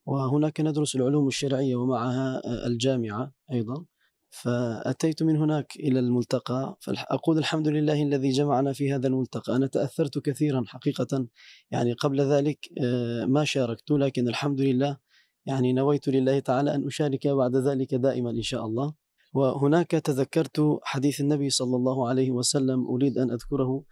وهناك 0.05 0.61
ندرس 0.61 0.95
العلوم 0.95 1.27
الشرعية 1.27 1.75
ومعها 1.75 2.41
الجامعة 2.67 3.31
أيضا. 3.51 3.85
فأتيت 4.29 5.23
من 5.23 5.37
هناك 5.37 5.75
إلى 5.75 5.99
الملتقى 5.99 6.77
فأقول 6.81 7.37
الحمد 7.37 7.67
لله 7.67 8.03
الذي 8.03 8.29
جمعنا 8.29 8.73
في 8.73 8.93
هذا 8.93 9.07
الملتقى. 9.07 9.55
أنا 9.55 9.67
تأثرت 9.67 10.19
كثيرا 10.19 10.63
حقيقة 10.67 11.27
يعني 11.71 11.93
قبل 11.93 12.21
ذلك 12.21 12.69
آه، 12.83 13.25
ما 13.25 13.43
شاركت 13.45 13.91
لكن 13.91 14.27
الحمد 14.27 14.61
لله 14.61 14.97
يعني 15.45 15.73
نويت 15.73 16.07
لله 16.07 16.39
تعالى 16.39 16.75
أن 16.75 16.87
أشارك 16.87 17.27
بعد 17.27 17.55
ذلك 17.55 17.95
دائما 17.95 18.29
إن 18.29 18.41
شاء 18.41 18.65
الله. 18.65 18.93
وهناك 19.33 19.91
تذكرت 19.91 20.79
حديث 20.83 21.21
النبي 21.21 21.49
صلى 21.49 21.75
الله 21.75 22.07
عليه 22.07 22.31
وسلم 22.31 22.87
أريد 22.87 23.17
أن 23.17 23.31
أذكره. 23.31 23.71
آه، 23.71 23.83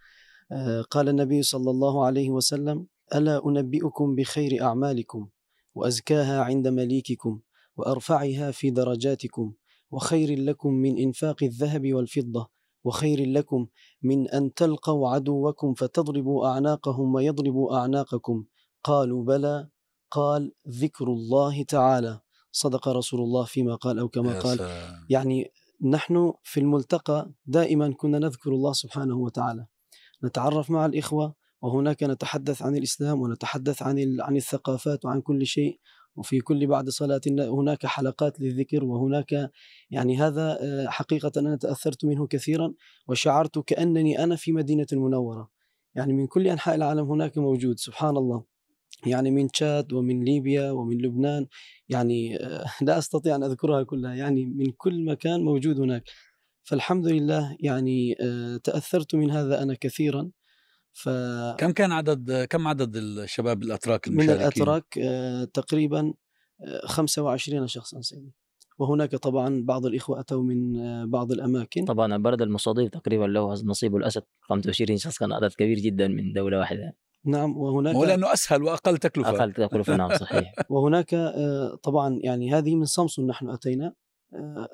قال 0.90 1.08
النبي 1.08 1.42
صلى 1.42 1.70
الله 1.70 2.04
عليه 2.04 2.30
وسلم 2.30 2.86
ألا 3.14 3.46
أنبئكم 3.46 4.14
بخير 4.14 4.62
أعمالكم 4.62 5.28
وأزكاها 5.74 6.42
عند 6.42 6.68
مليككم 6.68 7.40
وأرفعها 7.76 8.50
في 8.50 8.70
درجاتكم 8.70 9.52
وخير 9.90 10.38
لكم 10.38 10.72
من 10.72 10.98
إنفاق 10.98 11.42
الذهب 11.42 11.94
والفضة 11.94 12.48
وخير 12.84 13.28
لكم 13.28 13.66
من 14.02 14.28
أن 14.28 14.54
تلقوا 14.54 15.08
عدوكم 15.08 15.74
فتضربوا 15.74 16.46
أعناقهم 16.46 17.14
ويضربوا 17.14 17.76
أعناقكم. 17.76 18.44
قالوا 18.84 19.24
بلى. 19.24 19.68
قال 20.10 20.52
ذكر 20.68 21.06
الله 21.06 21.62
تعالى. 21.62 22.20
صدق 22.52 22.88
رسول 22.88 23.20
الله 23.20 23.44
فيما 23.44 23.74
قال 23.74 23.98
أو 23.98 24.08
كما 24.08 24.38
قال. 24.40 24.58
يعني 25.10 25.52
نحن 25.82 26.32
في 26.42 26.60
الملتقى 26.60 27.30
دائما 27.46 27.92
كنا 27.92 28.18
نذكر 28.18 28.50
الله 28.50 28.72
سبحانه 28.72 29.16
وتعالى. 29.16 29.66
نتعرف 30.24 30.70
مع 30.70 30.86
الإخوة 30.86 31.34
وهناك 31.62 32.02
نتحدث 32.02 32.62
عن 32.62 32.76
الإسلام 32.76 33.20
ونتحدث 33.20 33.82
عن 33.82 34.16
عن 34.20 34.36
الثقافات 34.36 35.04
وعن 35.04 35.20
كل 35.20 35.46
شيء. 35.46 35.78
وفي 36.16 36.40
كل 36.40 36.66
بعد 36.66 36.88
صلاة 36.88 37.20
هناك 37.28 37.86
حلقات 37.86 38.40
للذكر 38.40 38.84
وهناك 38.84 39.50
يعني 39.90 40.16
هذا 40.18 40.58
آه، 40.60 40.86
حقيقة 40.88 41.32
أنا 41.36 41.56
تأثرت 41.56 42.04
منه 42.04 42.26
كثيرا 42.26 42.74
وشعرت 43.08 43.58
كأنني 43.58 44.24
أنا 44.24 44.36
في 44.36 44.52
مدينة 44.52 44.86
المنورة. 44.92 45.50
يعني 45.94 46.12
من 46.12 46.26
كل 46.26 46.46
أنحاء 46.46 46.74
العالم 46.74 47.10
هناك 47.10 47.38
موجود 47.38 47.78
سبحان 47.78 48.16
الله. 48.16 48.44
يعني 49.06 49.30
من 49.30 49.48
تشاد 49.50 49.92
ومن 49.92 50.24
ليبيا 50.24 50.70
ومن 50.70 50.98
لبنان. 50.98 51.46
يعني 51.88 52.36
آه، 52.36 52.64
لا 52.86 52.98
أستطيع 52.98 53.36
أن 53.36 53.42
أذكرها 53.42 53.82
كلها. 53.82 54.14
يعني 54.14 54.46
من 54.46 54.72
كل 54.76 55.04
مكان 55.04 55.40
موجود 55.40 55.80
هناك. 55.80 56.02
فالحمد 56.66 57.06
لله 57.06 57.56
يعني 57.60 58.16
آه، 58.20 58.56
تأثرت 58.56 59.14
من 59.14 59.30
هذا 59.30 59.62
أنا 59.62 59.76
كثيرا. 59.80 60.30
ف 60.92 61.08
كم 61.58 61.70
كان 61.70 61.92
عدد 61.92 62.46
كم 62.50 62.68
عدد 62.68 62.96
الشباب 62.96 63.62
الأتراك 63.62 64.06
المشاركين؟ 64.06 64.36
من 64.36 64.40
الأتراك 64.42 64.98
آه، 64.98 65.44
تقريبا 65.44 66.14
25 66.84 67.62
آه، 67.62 67.66
شخصا 67.66 68.00
سيدي. 68.00 68.32
وهناك 68.78 69.16
طبعا 69.16 69.62
بعض 69.64 69.86
الإخوة 69.86 70.20
أتوا 70.20 70.42
من 70.42 70.80
بعض 71.10 71.32
الأماكن. 71.32 71.84
طبعا 71.84 72.16
البلد 72.16 72.42
المستضيف 72.42 72.90
تقريبا 72.90 73.24
له 73.24 73.52
نصيب 73.52 73.96
الأسد 73.96 74.22
25 74.40 74.98
شخص 74.98 75.18
كان 75.18 75.32
عدد 75.32 75.52
كبير 75.52 75.78
جدا 75.78 76.08
من 76.08 76.32
دولة 76.32 76.58
واحدة. 76.58 76.96
نعم 77.24 77.56
وهناك 77.56 77.94
هو 77.94 78.04
لأنه 78.04 78.32
أسهل 78.32 78.62
وأقل 78.62 78.98
تكلفة. 78.98 79.30
أقل 79.30 79.52
تكلفة 79.52 79.96
نعم 79.96 80.16
صحيح. 80.16 80.52
وهناك 80.70 81.14
طبعا 81.82 82.18
يعني 82.22 82.52
هذه 82.52 82.74
من 82.74 82.84
سامسونج 82.84 83.28
نحن 83.28 83.50
أتينا. 83.50 83.92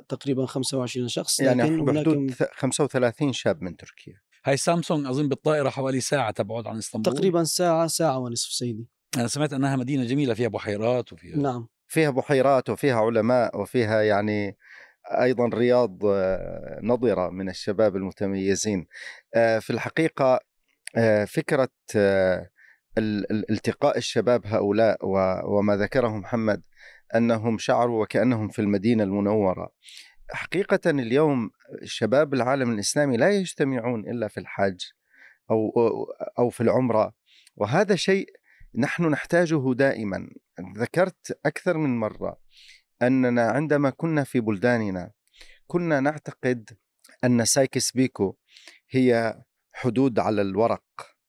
تقريبا 0.09 0.47
25 0.47 1.09
شخص 1.09 1.41
يعني 1.41 1.83
بحدود 1.83 2.35
35 2.53 3.33
شاب 3.33 3.63
من 3.63 3.77
تركيا. 3.77 4.15
هاي 4.45 4.57
سامسونج 4.57 5.07
أظن 5.07 5.29
بالطائرة 5.29 5.71
حوالي 5.71 6.01
ساعة 6.01 6.31
تبعد 6.31 6.67
عن 6.67 6.79
إسطنبول. 6.79 7.15
تقريبا 7.15 7.45
ساعة 7.45 7.87
ساعة 7.87 8.19
ونصف 8.19 8.53
سيدي. 8.53 8.89
أنا 9.17 9.27
سمعت 9.27 9.53
أنها 9.53 9.77
مدينة 9.77 10.05
جميلة 10.05 10.35
فيها 10.35 10.49
بحيرات 10.49 11.13
وفيها 11.13 11.37
نعم. 11.37 11.69
فيها 11.89 12.11
بحيرات 12.11 12.71
وفيها 12.71 12.97
علماء 12.97 13.61
وفيها 13.61 14.03
يعني 14.03 14.57
أيضا 15.21 15.51
رياض 15.55 15.99
آه، 16.05 16.81
نضره 16.83 17.31
من 17.31 17.49
الشباب 17.49 17.97
المتميزين. 17.97 18.87
آه، 19.35 19.59
في 19.59 19.71
الحقيقة 19.71 20.41
آه، 20.97 21.25
فكرة 21.25 21.69
التقاء 23.51 23.99
الشباب 23.99 24.47
هؤلاء 24.47 24.99
وما 25.47 25.77
ذكره 25.77 26.09
محمد 26.09 26.63
أنهم 27.17 27.59
شعروا 27.59 28.03
وكأنهم 28.03 28.49
في 28.49 28.59
المدينة 28.59 29.05
المنورة. 29.05 29.73
حقيقة 30.31 30.91
اليوم 30.91 31.51
شباب 31.85 32.35
العالم 32.35 32.73
الإسلامي 32.73 33.17
لا 33.17 33.31
يجتمعون 33.31 34.11
إلا 34.11 34.29
في 34.29 34.41
الحج 34.41 34.81
أو 35.51 35.73
أو 36.39 36.51
في 36.51 36.61
العمرة 36.61 37.15
وهذا 37.57 37.95
شيء 37.97 38.27
نحن 38.75 39.05
نحتاجه 39.05 39.75
دائما. 39.75 40.29
ذكرت 40.77 41.39
أكثر 41.47 41.79
من 41.79 41.99
مرة 41.99 42.41
أننا 43.03 43.43
عندما 43.43 43.91
كنا 43.91 44.25
في 44.25 44.41
بلداننا 44.41 45.11
كنا 45.67 46.01
نعتقد 46.01 46.71
أن 47.25 47.45
سايكس 47.45 47.93
بيكو 47.93 48.37
هي 48.91 49.41
حدود 49.73 50.19
على 50.19 50.43
الورق 50.43 50.85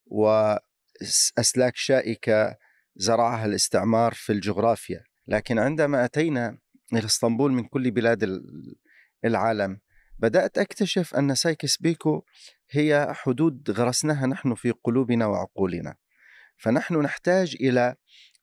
وأسلاك 0.05 1.75
شائكة 1.75 2.57
زرعها 2.95 3.45
الاستعمار 3.45 4.13
في 4.13 4.33
الجغرافيا. 4.33 5.03
لكن 5.27 5.59
عندما 5.59 6.05
أتينا 6.05 6.57
إلى 6.93 7.05
إسطنبول 7.05 7.51
من 7.51 7.63
كل 7.63 7.91
بلاد 7.91 8.43
العالم 9.25 9.79
بدأت 10.19 10.57
أكتشف 10.57 11.15
أن 11.15 11.35
سايكس 11.35 11.77
بيكو 11.77 12.23
هي 12.71 13.07
حدود 13.11 13.71
غرسناها 13.71 14.27
نحن 14.27 14.55
في 14.55 14.71
قلوبنا 14.71 15.25
وعقولنا. 15.25 15.95
فنحن 16.57 17.01
نحتاج 17.01 17.57
إلى 17.61 17.95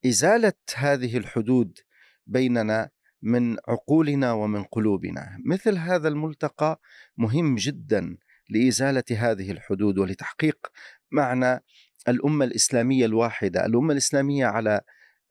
إزالة 0.07 0.53
هذه 0.77 1.17
الحدود 1.17 1.79
بيننا 2.27 2.91
من 3.23 3.57
عقولنا 3.69 4.33
ومن 4.33 4.65
قلوبنا. 4.65 5.39
مثل 5.45 5.79
هذا 5.79 6.09
الملتقى 6.09 6.81
مهم 7.17 7.55
جدا 7.55 8.17
لإزالة 8.51 9.05
هذه 9.11 9.51
الحدود 9.51 9.99
ولتحقيق 9.99 10.67
معنى 11.11 11.65
الأمة 12.09 12.45
الإسلامية 12.45 13.05
الواحدة. 13.05 13.67
الأمة 13.67 13.93
الإسلامية 13.93 14.47
على 14.47 14.81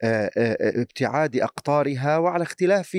ابتعاد 0.04 1.36
أقطارها 1.36 2.18
وعلى 2.18 2.44
اختلاف 2.44 2.98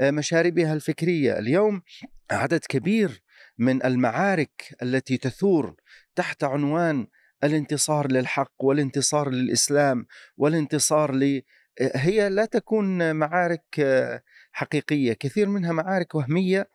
آه، 0.00 0.10
مشاربها 0.10 0.72
الفكرية 0.72 1.38
اليوم 1.38 1.82
عدد 2.30 2.60
كبير 2.68 3.22
من 3.58 3.84
المعارك 3.84 4.76
التي 4.82 5.16
تثور 5.16 5.74
تحت 6.14 6.44
عنوان 6.44 7.06
الانتصار 7.44 8.12
للحق 8.12 8.52
والانتصار 8.60 9.30
للإسلام 9.30 10.06
والانتصار 10.36 11.14
ل 11.14 11.42
آه، 11.80 11.92
هي 11.94 12.28
لا 12.28 12.44
تكون 12.44 13.16
معارك 13.16 13.64
آه، 13.78 14.22
حقيقية، 14.52 15.12
كثير 15.12 15.48
منها 15.48 15.72
معارك 15.72 16.14
وهمية 16.14 16.68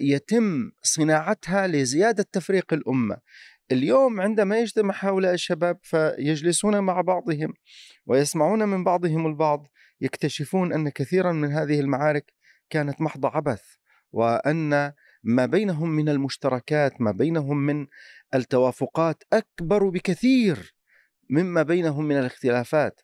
يتم 0.00 0.70
صناعتها 0.82 1.66
لزيادة 1.66 2.26
تفريق 2.32 2.72
الأمة. 2.72 3.16
اليوم 3.72 4.20
عندما 4.20 4.58
يجتمع 4.58 4.94
هؤلاء 4.98 5.34
الشباب 5.34 5.78
فيجلسون 5.82 6.80
مع 6.80 7.00
بعضهم 7.00 7.54
ويسمعون 8.06 8.68
من 8.68 8.84
بعضهم 8.84 9.26
البعض 9.26 9.66
يكتشفون 10.00 10.72
أن 10.72 10.88
كثيرا 10.88 11.32
من 11.32 11.52
هذه 11.52 11.80
المعارك 11.80 12.32
كانت 12.70 13.00
محض 13.00 13.26
عبث 13.26 13.62
وأن 14.12 14.92
ما 15.22 15.46
بينهم 15.46 15.90
من 15.90 16.08
المشتركات 16.08 17.00
ما 17.00 17.10
بينهم 17.10 17.56
من 17.56 17.86
التوافقات 18.34 19.22
أكبر 19.32 19.88
بكثير 19.88 20.74
مما 21.30 21.62
بينهم 21.62 22.04
من 22.04 22.18
الاختلافات. 22.18 23.00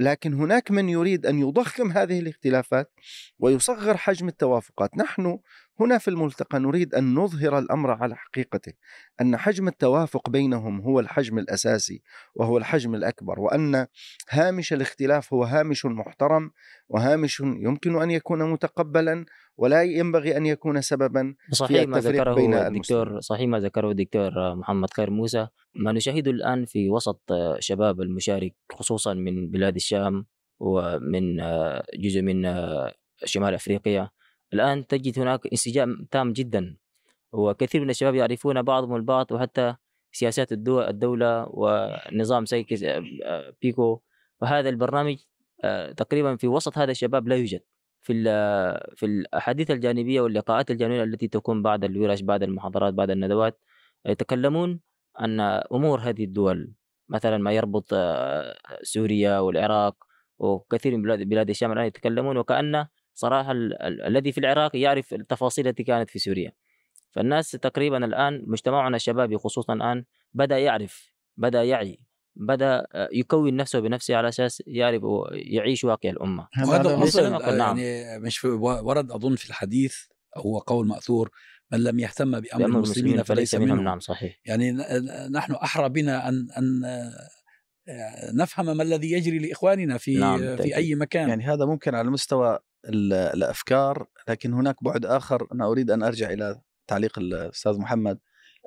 لكن 0.00 0.34
هناك 0.34 0.70
من 0.70 0.88
يريد 0.88 1.26
أن 1.26 1.38
يضخم 1.38 1.92
هذه 1.92 2.18
الاختلافات 2.20 2.92
ويصغر 3.38 3.96
حجم 3.96 4.28
التوافقات. 4.28 4.96
نحن 4.96 5.38
هنا 5.80 5.98
في 5.98 6.08
الملتقى 6.08 6.58
نريد 6.58 6.94
أن 6.94 7.14
نظهر 7.14 7.58
الأمر 7.58 7.90
على 7.90 8.16
حقيقته 8.16 8.72
أن 9.20 9.36
حجم 9.36 9.68
التوافق 9.68 10.30
بينهم 10.30 10.80
هو 10.80 11.00
الحجم 11.00 11.38
الأساسي 11.38 12.02
وهو 12.34 12.58
الحجم 12.58 12.94
الأكبر 12.94 13.40
وأن 13.40 13.86
هامش 14.30 14.72
الاختلاف 14.72 15.34
هو 15.34 15.44
هامش 15.44 15.86
محترم 15.86 16.50
وهامش 16.88 17.40
يمكن 17.40 18.02
أن 18.02 18.10
يكون 18.10 18.50
متقبلا 18.50 19.24
ولا 19.56 19.82
ينبغي 19.82 20.36
أن 20.36 20.46
يكون 20.46 20.80
سببا 20.80 21.34
صحيح 21.52 21.88
ما 21.88 21.98
ذكره 21.98 22.34
بين 22.34 22.54
الدكتور 22.54 23.20
صحيح 23.20 23.48
ما 23.48 23.58
ذكره 23.58 23.90
الدكتور 23.90 24.54
محمد 24.54 24.90
خير 24.90 25.10
موسى. 25.10 25.48
ما 25.74 25.92
نشاهده 25.92 26.30
الآن 26.30 26.64
في 26.64 26.90
وسط 26.90 27.20
شباب 27.58 28.00
المشارك 28.00 28.54
خصوصا 28.72 29.14
من 29.14 29.50
بلاد 29.50 29.74
الشام 29.74 30.26
ومن 30.60 31.36
جزء 31.98 32.22
من 32.22 32.42
شمال 33.24 33.54
أفريقيا 33.54 34.10
الآن 34.54 34.86
تجد 34.86 35.18
هناك 35.18 35.46
انسجام 35.46 36.06
تام 36.10 36.32
جدا 36.32 36.76
وكثير 37.32 37.80
من 37.80 37.90
الشباب 37.90 38.14
يعرفون 38.14 38.62
بعضهم 38.62 38.96
البعض 38.96 39.32
وحتى 39.32 39.74
سياسات 40.12 40.52
الدولة 40.52 41.46
ونظام 41.50 42.44
سيكس 42.44 42.84
بيكو. 43.62 44.00
وهذا 44.42 44.68
البرنامج 44.68 45.16
تقريبا 45.96 46.36
في 46.36 46.48
وسط 46.48 46.78
هذا 46.78 46.90
الشباب 46.90 47.28
لا 47.28 47.36
يوجد. 47.36 47.60
في 48.02 48.12
في 48.96 49.06
الأحاديث 49.06 49.70
الجانبية 49.70 50.20
واللقاءات 50.20 50.70
الجانبية 50.70 51.02
التي 51.02 51.28
تكون 51.28 51.62
بعد 51.62 51.84
الورش 51.84 52.20
بعد 52.22 52.42
المحاضرات 52.42 52.94
بعد 52.94 53.10
الندوات 53.10 53.60
يتكلمون 54.06 54.80
عن 55.16 55.40
أمور 55.72 56.00
هذه 56.00 56.24
الدول. 56.24 56.72
مثلا 57.10 57.38
ما 57.38 57.52
يربط 57.52 57.86
آه، 57.92 58.54
سوريا 58.82 59.38
والعراق 59.38 59.96
وكثير 60.38 60.96
من 60.96 61.02
بلاد 61.02 61.22
بلاد 61.22 61.50
الشام 61.50 61.72
الآن 61.72 61.86
يتكلمون 61.86 62.36
وكأن 62.36 62.86
صراحة 63.14 63.52
الذي 64.06 64.32
في 64.32 64.38
العراق 64.38 64.76
يعرف 64.76 65.14
التفاصيل 65.14 65.68
التي 65.68 65.82
كانت 65.84 66.10
في 66.10 66.18
سوريا. 66.18 66.52
فالناس 67.10 67.50
تقريبا 67.50 68.04
الآن 68.04 68.44
مجتمعنا 68.46 68.96
الشبابي 68.96 69.38
خصوصا 69.38 69.72
الآن 69.72 70.04
بدأ 70.34 70.58
يعرف 70.58 71.12
بدأ 71.36 71.64
يعي 71.64 71.98
بدأ 72.36 72.86
آه، 72.92 73.08
يكون 73.12 73.56
نفسه 73.56 73.80
بنفسه 73.80 74.16
على 74.16 74.28
أساس 74.28 74.62
يعرف 74.66 75.02
يعيش 75.32 75.84
واقع 75.84 76.10
الأمة. 76.10 76.48
هذا 76.54 76.94
الأصل 76.94 77.56
نعم. 77.56 77.78
يعني 77.78 78.18
مش 78.18 78.44
ورد 78.44 79.10
أظن 79.10 79.36
في 79.36 79.48
الحديث 79.48 79.96
هو 80.36 80.58
قول 80.58 80.86
مأثور 80.86 81.30
من 81.72 81.84
لم 81.84 81.98
يهتم 81.98 82.40
بأمر 82.40 82.66
المسلمين 82.66 83.22
فليس 83.22 83.54
منهم. 83.54 83.84
نعم 83.84 84.00
صحيح. 84.00 84.40
يعني 84.44 84.72
نحن 85.32 85.54
أحرى 85.54 85.88
بنا 85.88 86.28
ان 86.28 86.48
ان 86.58 86.84
آه، 86.84 88.32
نفهم 88.34 88.76
ما 88.76 88.82
الذي 88.82 89.12
يجري 89.12 89.38
لإخواننا 89.38 89.98
في 89.98 90.14
نعم 90.14 90.56
في 90.56 90.76
أي 90.76 90.94
مكان. 90.94 91.28
يعني 91.28 91.44
هذا 91.44 91.64
ممكن 91.64 91.94
على 91.94 92.10
مستوى 92.10 92.58
الأفكار 92.88 94.06
لكن 94.28 94.52
هناك 94.52 94.84
بعد 94.84 95.06
آخر 95.06 95.46
أنا 95.52 95.66
أريد 95.66 95.90
أن 95.90 96.02
أرجع 96.02 96.30
إلى 96.30 96.60
تعليق 96.86 97.18
الاستاذ 97.18 97.78
محمد 97.78 98.18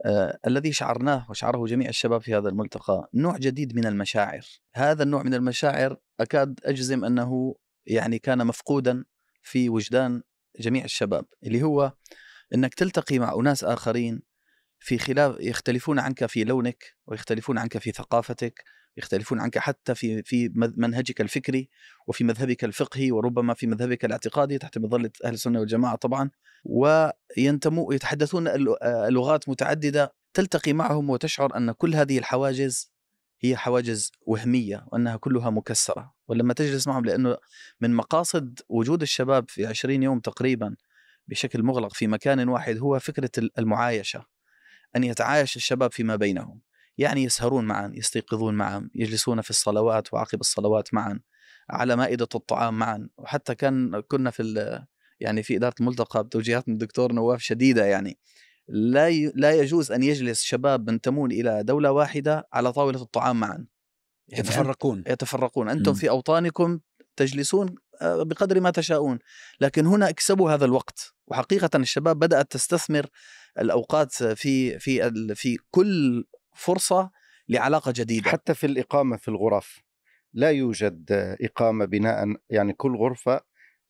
آه 0.06 0.40
الذي 0.48 0.74
شعرناه 0.74 1.26
وشعره 1.30 1.66
جميع 1.66 1.90
الشباب 1.90 2.22
في 2.22 2.36
هذا 2.36 2.50
الملتقى 2.50 3.10
نوع 3.14 3.38
جديد 3.38 3.76
من 3.76 3.86
المشاعر. 3.86 4.46
هذا 4.76 5.04
النوع 5.04 5.24
من 5.24 5.34
المشاعر 5.34 5.98
أكاد 6.20 6.60
أجزم 6.64 7.06
أنه 7.06 7.56
يعني 7.86 8.20
كان 8.20 8.48
مفقودا 8.48 9.06
في 9.42 9.70
وجدان 9.70 10.24
جميع 10.60 10.84
الشباب 10.84 11.26
اللي 11.44 11.64
هو 11.64 11.94
أنك 12.56 12.74
تلتقي 12.74 13.20
مع 13.20 13.34
أناس 13.36 13.64
آخرين 13.64 14.22
في 14.80 14.98
خلاف 14.98 15.36
يختلفون 15.40 16.00
عنك 16.00 16.26
في 16.26 16.44
لونك 16.44 16.84
ويختلفون 17.08 17.58
عنك 17.58 17.78
في 17.78 17.92
ثقافتك 17.92 18.64
يختلفون 18.98 19.40
عنك 19.40 19.58
حتى 19.58 19.96
في 19.96 20.24
في 20.24 20.52
منهجك 20.56 21.22
الفكري 21.22 21.70
وفي 22.08 22.24
مذهبك 22.24 22.64
الفقهي 22.64 23.12
وربما 23.12 23.54
في 23.54 23.68
مذهبك 23.68 24.06
الاعتقادي 24.06 24.58
تحت 24.58 24.78
مظله 24.78 25.12
أهل 25.26 25.34
السنة 25.34 25.60
والجماعة 25.60 25.96
طبعا. 25.96 26.30
وينتموا 26.64 27.94
يتحدثون 27.94 28.48
لغات 29.10 29.50
متعددة 29.50 30.14
تلتقي 30.34 30.74
معهم 30.74 31.10
وتشعر 31.10 31.58
أن 31.58 31.72
كل 31.72 31.96
هذه 31.96 32.18
الحواجز 32.18 32.94
هي 33.42 33.58
حواجز 33.58 34.12
وهمية 34.22 34.86
وأنها 34.92 35.16
كلها 35.18 35.50
مكسرة. 35.50 36.14
ولما 36.28 36.54
تجلس 36.54 36.88
معهم 36.88 37.06
لأنه 37.06 37.38
من 37.82 37.94
مقاصد 37.94 38.60
وجود 38.70 39.02
الشباب 39.02 39.50
في 39.50 39.66
20 39.66 40.04
يوم 40.04 40.20
تقريبا 40.20 40.76
بشكل 41.28 41.64
مغلق 41.64 41.94
في 41.94 42.08
مكان 42.08 42.50
واحد 42.50 42.78
هو 42.78 43.00
فكرة 43.00 43.50
المعايشة 43.60 44.26
أن 44.96 45.04
يتعايش 45.04 45.56
الشباب 45.56 45.92
فيما 45.92 46.16
بينهم. 46.16 46.62
يعني 46.98 47.24
يسهرون 47.24 47.66
معا 47.66 47.92
يستيقظون 47.96 48.54
معا 48.54 48.90
يجلسون 48.96 49.42
في 49.42 49.50
الصلوات 49.50 50.14
وعقب 50.14 50.40
الصلوات 50.42 50.94
معا 50.94 51.20
على 51.70 51.96
مائدة 51.96 52.28
الطعام 52.36 52.80
معا. 52.80 53.10
وحتى 53.18 53.56
كان 53.56 54.02
كنا 54.02 54.32
في 54.32 54.82
يعني 55.20 55.44
في 55.44 55.58
إدارة 55.58 55.76
الملتقى 55.80 56.24
بتوجيهات 56.24 56.70
من 56.70 56.74
الدكتور 56.74 57.12
نواف 57.12 57.42
شديدة 57.42 57.86
يعني. 57.86 58.20
لا 58.68 59.10
لا 59.36 59.52
يجوز 59.52 59.92
أن 59.92 60.04
يجلس 60.04 60.44
شباب 60.44 60.90
منتمون 60.90 61.32
إلى 61.32 61.64
دولة 61.64 61.92
واحدة 61.92 62.48
على 62.54 62.74
طاولة 62.74 63.02
الطعام 63.02 63.40
معا. 63.40 63.66
يعني 64.28 64.48
يتفرقون. 64.48 65.04
يتفرقون. 65.08 65.70
أنتم 65.70 65.92
م. 65.92 65.96
في 65.96 66.10
أوطانكم 66.10 66.80
تجلسون 67.16 67.76
آه، 68.02 68.24
بقدر 68.24 68.60
ما 68.60 68.70
تشاءون. 68.70 69.20
لكن 69.62 69.86
هنا 69.86 70.10
اكسبوا 70.10 70.52
هذا 70.52 70.66
الوقت. 70.66 71.14
وحقيقة 71.28 71.70
الشباب 71.76 72.20
بدأت 72.20 72.52
تستثمر 72.52 73.06
الأوقات 73.60 74.12
في 74.12 74.80
في 74.80 75.12
في 75.36 75.58
كل 75.72 76.26
فرصة 76.56 77.12
لعلاقة 77.50 77.94
جديدة. 77.96 78.30
حتى 78.30 78.54
في 78.54 78.66
الإقامة 78.66 79.18
في 79.18 79.28
الغرف 79.28 79.84
لا 80.34 80.52
يوجد 80.52 81.06
إقامة 81.42 81.86
بناء 81.86 82.36
يعني 82.50 82.74
كل 82.74 82.96
غرفة 82.96 83.42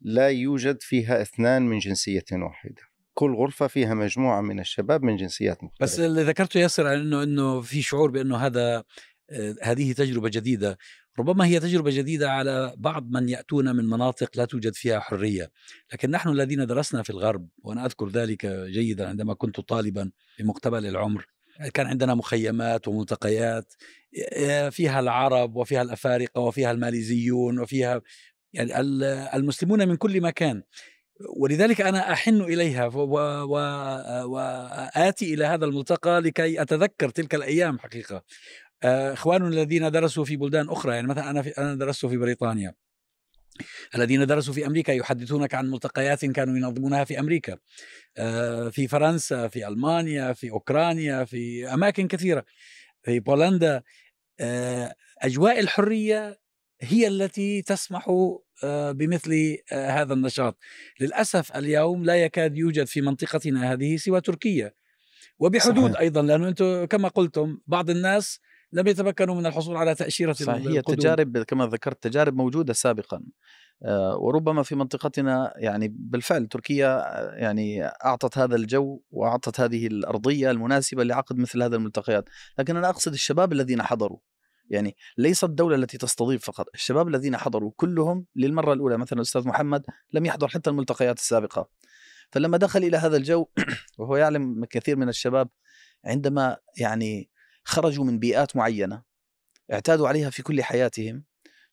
لا 0.01 0.29
يوجد 0.29 0.81
فيها 0.81 1.21
اثنان 1.21 1.61
من 1.61 1.79
جنسية 1.79 2.25
واحدة. 2.31 2.81
كل 3.13 3.35
غرفة 3.35 3.67
فيها 3.67 3.93
مجموعة 3.93 4.41
من 4.41 4.59
الشباب 4.59 5.03
من 5.03 5.15
جنسيات 5.15 5.63
مختلفة. 5.63 5.83
بس 5.83 5.99
اللي 5.99 6.23
ذكرته 6.23 6.59
ياسر 6.59 6.93
إنه 6.93 7.23
إنه 7.23 7.61
في 7.61 7.81
شعور 7.81 8.11
بأنه 8.11 8.37
هذا 8.37 8.83
آه، 9.29 9.55
هذه 9.61 9.93
تجربة 9.93 10.29
جديدة. 10.29 10.77
ربما 11.19 11.45
هي 11.45 11.59
تجربة 11.59 11.91
جديدة 11.91 12.31
على 12.31 12.73
بعض 12.77 13.09
من 13.09 13.29
يأتون 13.29 13.75
من 13.75 13.85
مناطق 13.85 14.29
لا 14.35 14.45
توجد 14.45 14.73
فيها 14.73 14.99
حرية. 14.99 15.51
لكن 15.93 16.11
نحن 16.11 16.29
الذين 16.29 16.65
درسنا 16.65 17.03
في 17.03 17.09
الغرب 17.09 17.47
وأنا 17.63 17.85
أذكر 17.85 18.09
ذلك 18.09 18.45
جيدا 18.45 19.09
عندما 19.09 19.33
كنت 19.33 19.59
طالبا 19.59 20.11
في 20.37 20.43
مقتبل 20.43 20.85
العمر 20.85 21.25
كان 21.73 21.87
عندنا 21.87 22.13
مخيمات 22.15 22.87
وملتقيات 22.87 23.73
فيها 24.71 24.99
العرب 24.99 25.55
وفيها 25.55 25.81
الأفارقة 25.81 26.41
وفيها 26.41 26.71
الماليزيون 26.71 27.59
وفيها 27.59 28.01
يعني 28.53 28.79
المسلمون 29.35 29.87
من 29.87 29.95
كل 29.95 30.21
مكان. 30.21 30.63
ولذلك 31.37 31.81
أنا 31.81 32.13
أحن 32.13 32.41
إليها 32.41 32.85
وآتي 34.25 35.33
إلى 35.33 35.45
هذا 35.45 35.65
الملتقى 35.65 36.21
لكي 36.21 36.61
أتذكر 36.61 37.09
تلك 37.09 37.35
الأيام 37.35 37.79
حقيقة. 37.79 38.23
إخواننا 38.83 39.47
الذين 39.47 39.91
درسوا 39.91 40.25
في 40.25 40.35
بلدان 40.35 40.69
أخرى 40.69 40.95
يعني 40.95 41.07
مثلا 41.07 41.29
أنا 41.29 41.43
أنا 41.57 41.75
درست 41.75 42.05
في 42.05 42.17
بريطانيا. 42.17 42.73
الذين 43.95 44.25
درسوا 44.25 44.53
في 44.53 44.65
أمريكا 44.67 44.91
يحدثونك 44.91 45.53
عن 45.53 45.69
ملتقيات 45.69 46.25
كانوا 46.25 46.57
ينظمونها 46.57 47.03
في 47.03 47.19
أمريكا. 47.19 47.57
آه، 48.17 48.69
في 48.69 48.87
فرنسا 48.87 49.47
في 49.47 49.67
ألمانيا 49.67 50.33
في 50.33 50.51
أوكرانيا 50.51 51.25
في 51.25 51.73
أماكن 51.73 52.07
كثيرة. 52.07 52.45
في 53.03 53.19
بولندا 53.19 53.83
آه، 54.39 54.95
أجواء 55.19 55.59
الحرية 55.59 56.39
هي 56.81 57.07
التي 57.07 57.61
تسمح 57.61 58.09
آه، 58.63 58.91
بمثل 58.91 59.57
هذا 59.71 60.13
النشاط. 60.13 60.57
للأسف 60.99 61.57
اليوم 61.57 62.05
لا 62.05 62.15
يكاد 62.15 62.57
يوجد 62.57 62.87
في 62.87 63.01
منطقتنا 63.01 63.73
هذه 63.73 63.97
سوى 63.97 64.21
تركيا. 64.21 64.73
وبحدود 65.39 65.91
صحيح. 65.91 65.99
أيضا 65.99 66.21
لأنه 66.21 66.47
أنتم 66.47 66.85
كما 66.85 67.07
قلتم 67.07 67.57
بعض 67.67 67.89
الناس 67.89 68.39
لم 68.73 68.87
يتمكنوا 68.87 69.35
من 69.35 69.45
الحصول 69.45 69.77
على 69.77 69.95
تأشيرة 69.95 70.33
صحيح 70.33 70.67
هي 70.67 70.81
تجارب 70.81 71.37
كما 71.37 71.67
ذكرت 71.67 72.03
تجارب 72.03 72.35
موجودة 72.35 72.73
سابقا. 72.73 73.23
آه، 73.85 74.17
وربما 74.17 74.63
في 74.63 74.75
منطقتنا 74.75 75.53
يعني 75.55 75.87
بالفعل 75.99 76.47
تركيا 76.47 76.87
آه، 76.87 77.35
يعني 77.35 77.85
أعطت 77.85 78.37
هذا 78.37 78.55
الجو 78.55 79.01
وأعطت 79.11 79.59
هذه 79.59 79.87
الأرضية 79.87 80.51
المناسبة 80.51 81.03
لعقد 81.03 81.37
مثل 81.37 81.63
هذه 81.63 81.73
الملتقيات. 81.73 82.29
لكن 82.59 82.77
أنا 82.77 82.89
أقصد 82.89 83.13
الشباب 83.13 83.53
الذين 83.53 83.81
حضروا. 83.81 84.17
يعني 84.69 84.95
ليس 85.17 85.43
الدولة 85.43 85.75
التي 85.75 85.97
تستضيف 85.97 86.45
فقط 86.45 86.65
الشباب 86.73 87.07
الذين 87.07 87.37
حضروا 87.37 87.71
كلهم 87.75 88.25
للمرة 88.35 88.73
الأولى. 88.73 88.97
مثلا 88.97 89.17
الأستاذ 89.17 89.47
محمد 89.47 89.83
لم 90.13 90.25
يحضر 90.25 90.47
حتى 90.47 90.69
الملتقيات 90.69 91.17
السابقة. 91.17 91.69
فلما 92.31 92.57
دخل 92.57 92.83
إلى 92.83 92.97
هذا 92.97 93.17
الجو 93.17 93.47
وهو 93.99 94.15
يعلم 94.15 94.65
كثير 94.65 94.95
من 94.95 95.09
الشباب 95.09 95.49
عندما 96.05 96.57
يعني 96.77 97.32
خرجوا 97.63 98.05
من 98.05 98.19
بيئات 98.19 98.55
معينة 98.55 99.03
اعتادوا 99.73 100.07
عليها 100.07 100.29
في 100.29 100.43
كل 100.43 100.63
حياتهم 100.63 101.23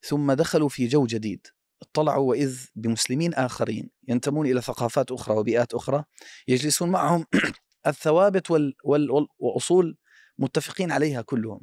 ثم 0.02 0.32
دخلوا 0.32 0.68
في 0.68 0.86
جو 0.86 1.06
جديد. 1.06 1.46
اطلعوا 1.82 2.30
وإذ 2.30 2.66
بمسلمين 2.74 3.34
آخرين 3.34 3.90
ينتمون 4.08 4.46
إلى 4.46 4.60
ثقافات 4.60 5.12
أخرى 5.12 5.36
وبيئات 5.36 5.74
أخرى 5.74 6.04
يجلسون 6.48 6.90
معهم 6.90 7.24
الثوابت 7.86 8.50
وال 8.50 8.74
وال 8.84 9.26
واصول 9.38 9.96
متفقين 10.38 10.92
عليها 10.92 11.22
كلهم. 11.22 11.60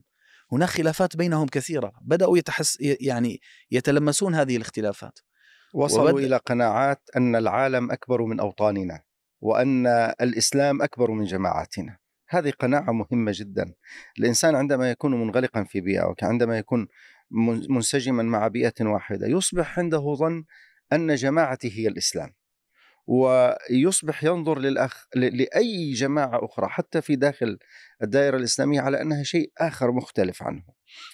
هناك 0.51 0.69
خلافات 0.69 1.17
بينهم 1.17 1.47
كثيرة 1.47 1.93
بدأوا 2.01 2.37
يتحس 2.37 2.77
يعني 2.81 3.41
يتلمسون 3.71 4.35
هذه 4.35 4.55
الاختلافات. 4.55 5.19
وصلوا 5.73 6.11
وبد... 6.11 6.23
إلى 6.23 6.37
قناعات 6.37 7.01
أن 7.17 7.35
العالم 7.35 7.91
أكبر 7.91 8.21
من 8.25 8.39
أوطاننا 8.39 9.03
وأن 9.41 9.87
الإسلام 10.21 10.81
أكبر 10.81 11.11
من 11.11 11.25
جماعاتنا. 11.25 11.97
هذه 12.29 12.49
قناعة 12.59 12.91
مهمة 12.91 13.31
جدا. 13.35 13.73
الإنسان 14.19 14.55
عندما 14.55 14.91
يكون 14.91 15.21
منغلقا 15.21 15.63
في 15.63 15.81
بيئة 15.81 16.15
وعندما 16.23 16.57
يكون 16.57 16.87
منسجما 17.69 18.23
مع 18.23 18.47
بيئة 18.47 18.85
واحدة 18.85 19.27
يصبح 19.27 19.79
عنده 19.79 20.15
ظن 20.19 20.43
أن 20.93 21.15
جماعته 21.15 21.71
هي 21.75 21.87
الإسلام. 21.87 22.33
ويصبح 23.07 24.23
ينظر 24.23 24.59
للأخ... 24.59 25.07
لأي 25.15 25.93
جماعة 25.93 26.45
أخرى 26.45 26.67
حتى 26.67 27.01
في 27.01 27.15
داخل 27.15 27.57
الدائرة 28.03 28.37
الإسلامية 28.37 28.81
على 28.81 29.01
أنها 29.01 29.23
شيء 29.23 29.51
آخر 29.57 29.91
مختلف 29.91 30.43
عنه. 30.43 30.63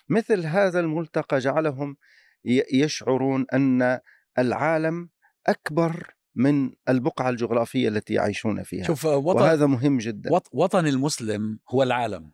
مثل 0.09 0.45
هذا 0.45 0.79
الملتقى 0.79 1.39
جعلهم 1.39 1.97
يشعرون 2.73 3.45
أن 3.53 3.99
العالم 4.37 5.09
أكبر 5.47 6.15
من 6.35 6.71
البقعة 6.89 7.29
الجغرافية 7.29 7.87
التي 7.87 8.13
يعيشون 8.13 8.63
فيها. 8.63 8.83
شوف 8.83 9.05
وطن 9.05 9.41
وهذا 9.41 9.65
مهم 9.65 9.97
جدا. 9.97 10.39
وطن 10.51 10.87
المسلم 10.87 11.59
هو 11.69 11.83
العالم. 11.83 12.31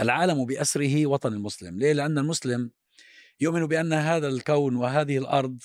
العالم 0.00 0.44
بأسره 0.44 1.06
وطن 1.06 1.32
المسلم. 1.32 1.78
ليه؟ 1.78 1.92
لأن 1.92 2.18
المسلم 2.18 2.70
يؤمن 3.40 3.66
بأن 3.66 3.92
هذا 3.92 4.28
الكون 4.28 4.76
وهذه 4.76 5.18
الأرض 5.18 5.62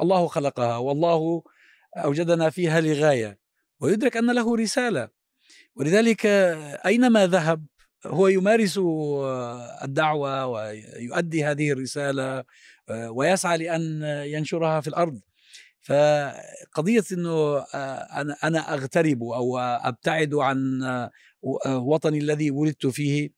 الله 0.00 0.26
خلقها 0.26 0.76
والله 0.76 1.42
أوجدنا 1.96 2.50
فيها 2.50 2.80
لغاية. 2.80 3.38
ويدرك 3.80 4.16
أن 4.16 4.34
له 4.34 4.56
رسالة. 4.56 5.08
ولذلك 5.76 6.26
أينما 6.86 7.26
ذهب 7.26 7.66
هو 8.06 8.28
يمارس 8.28 8.80
الدعوة 9.84 10.46
ويؤدي 10.46 11.44
هذه 11.44 11.72
الرسالة 11.72 12.44
ويسعى 12.90 13.58
لأن 13.58 14.02
ينشرها 14.26 14.80
في 14.80 14.88
الأرض. 14.88 15.20
فقضية 15.82 17.04
إنه 17.12 17.58
أنا 18.14 18.36
أنا 18.44 18.74
أغترب 18.74 19.22
أو 19.22 19.58
أبتعد 19.58 20.34
عن 20.34 20.80
وطني 21.66 22.18
الذي 22.18 22.50
ولدت 22.50 22.86
فيه 22.86 23.30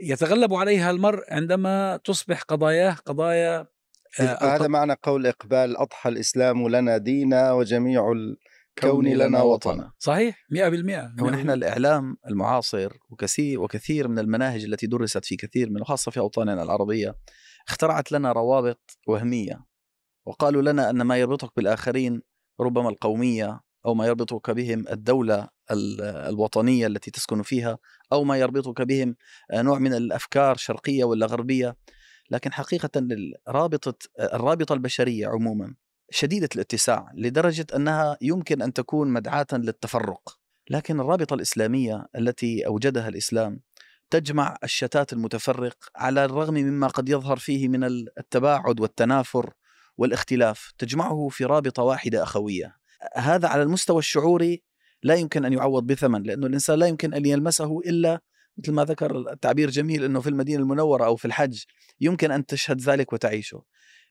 يتغلب 0.00 0.54
عليها 0.54 0.90
المرء 0.90 1.22
عندما 1.30 1.96
تصبح 2.04 2.42
قضاياه 2.42 2.92
قضايا 2.92 3.66
هذا 4.18 4.68
معنى 4.68 4.96
قول 5.02 5.26
إقبال 5.26 5.76
أضحى 5.76 6.10
الإسلام 6.10 6.68
لنا 6.68 6.96
دينا 6.98 7.52
وجميع 7.52 8.12
الكون 8.12 9.08
لنا 9.08 9.42
وطنا. 9.42 9.92
صحيح 9.98 10.46
100% 10.50 11.20
هو 11.20 11.30
نحن 11.30 11.50
الإعلام 11.50 12.16
المعاصر 12.26 12.92
وكثير 13.10 13.60
وكثير 13.60 14.08
من 14.08 14.18
المناهج 14.18 14.64
التي 14.64 14.86
درست 14.86 15.24
في 15.24 15.36
كثير 15.36 15.70
من 15.70 15.80
وخاصة 15.80 16.10
في 16.10 16.20
أوطاننا 16.20 16.62
العربية 16.62 17.14
اخترعت 17.68 18.12
لنا 18.12 18.32
روابط 18.32 18.98
وهمية. 19.06 19.73
وقالوا 20.26 20.62
لنا 20.62 20.90
أن 20.90 21.02
ما 21.02 21.16
يربطك 21.16 21.50
بالآخرين 21.56 22.22
ربما 22.60 22.88
القومية 22.88 23.60
أو 23.86 23.94
ما 23.94 24.06
يربطك 24.06 24.50
بهم 24.50 24.88
الدولة 24.88 25.48
الوطنية 26.00 26.86
التي 26.86 27.10
تسكن 27.10 27.42
فيها 27.42 27.78
أو 28.12 28.24
ما 28.24 28.36
يربطك 28.36 28.82
بهم 28.82 29.16
نوع 29.54 29.78
من 29.78 29.94
الأفكار 29.94 30.56
شرقية 30.56 31.04
ولا 31.04 31.26
غربية. 31.26 31.76
لكن 32.30 32.52
حقيقة 32.52 32.90
رابطة 33.48 33.94
الرابطة 34.20 34.72
البشرية 34.72 35.26
عموما 35.28 35.74
شديدة 36.10 36.48
الاتساع 36.54 37.12
لدرجة 37.14 37.66
أنها 37.76 38.16
يمكن 38.20 38.62
أن 38.62 38.72
تكون 38.72 39.08
مدعاة 39.08 39.46
للتفرق. 39.52 40.38
لكن 40.70 41.00
الرابطة 41.00 41.34
الإسلامية 41.34 42.06
التي 42.16 42.66
أوجدها 42.66 43.08
الإسلام 43.08 43.60
تجمع 44.10 44.56
الشتات 44.64 45.12
المتفرق 45.12 45.76
على 45.96 46.24
الرغم 46.24 46.54
مما 46.54 46.86
قد 46.86 47.08
يظهر 47.08 47.36
فيه 47.36 47.68
من 47.68 47.84
التباعد 48.18 48.80
والتنافر 48.80 49.52
والاختلاف 49.96 50.72
تجمعه 50.78 51.28
في 51.28 51.44
رابطة 51.44 51.82
واحدة 51.82 52.22
أخوية 52.22 52.76
هذا 53.16 53.48
على 53.48 53.62
المستوى 53.62 53.98
الشعوري 53.98 54.62
لا 55.02 55.14
يمكن 55.14 55.44
أن 55.44 55.52
يعوض 55.52 55.86
بثمن 55.86 56.22
لأنه 56.22 56.46
الإنسان 56.46 56.78
لا 56.78 56.86
يمكن 56.86 57.14
أن 57.14 57.26
يلمسه 57.26 57.80
إلا 57.80 58.20
مثل 58.58 58.72
ما 58.72 58.84
ذكر 58.84 59.32
التعبير 59.32 59.70
جميل 59.70 60.04
إنه 60.04 60.20
في 60.20 60.28
المدينة 60.28 60.62
المنورة 60.62 61.04
أو 61.04 61.16
في 61.16 61.24
الحج 61.24 61.62
يمكن 62.00 62.30
أن 62.30 62.46
تشهد 62.46 62.80
ذلك 62.80 63.12
وتعيشه. 63.12 63.62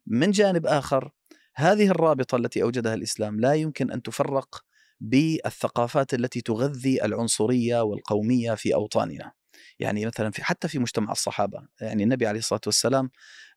من 0.07 0.31
جانب 0.31 0.65
آخر 0.65 1.11
هذه 1.55 1.87
الرابطة 1.87 2.35
التي 2.35 2.63
أوجدها 2.63 2.93
الإسلام 2.93 3.39
لا 3.39 3.53
يمكن 3.53 3.91
أن 3.91 4.01
تفرق 4.01 4.63
بالثقافات 4.99 6.13
التي 6.13 6.41
تغذي 6.41 7.05
العنصرية 7.05 7.81
والقومية 7.81 8.53
في 8.53 8.73
أوطاننا. 8.73 9.31
يعني 9.79 10.05
مثلا 10.05 10.31
في 10.31 10.43
حتى 10.43 10.67
في 10.67 10.79
مجتمع 10.79 11.11
الصحابة 11.11 11.67
يعني 11.81 12.03
النبي 12.03 12.27
عليه 12.27 12.39
الصلاة 12.39 12.61
والسلام 12.65 13.09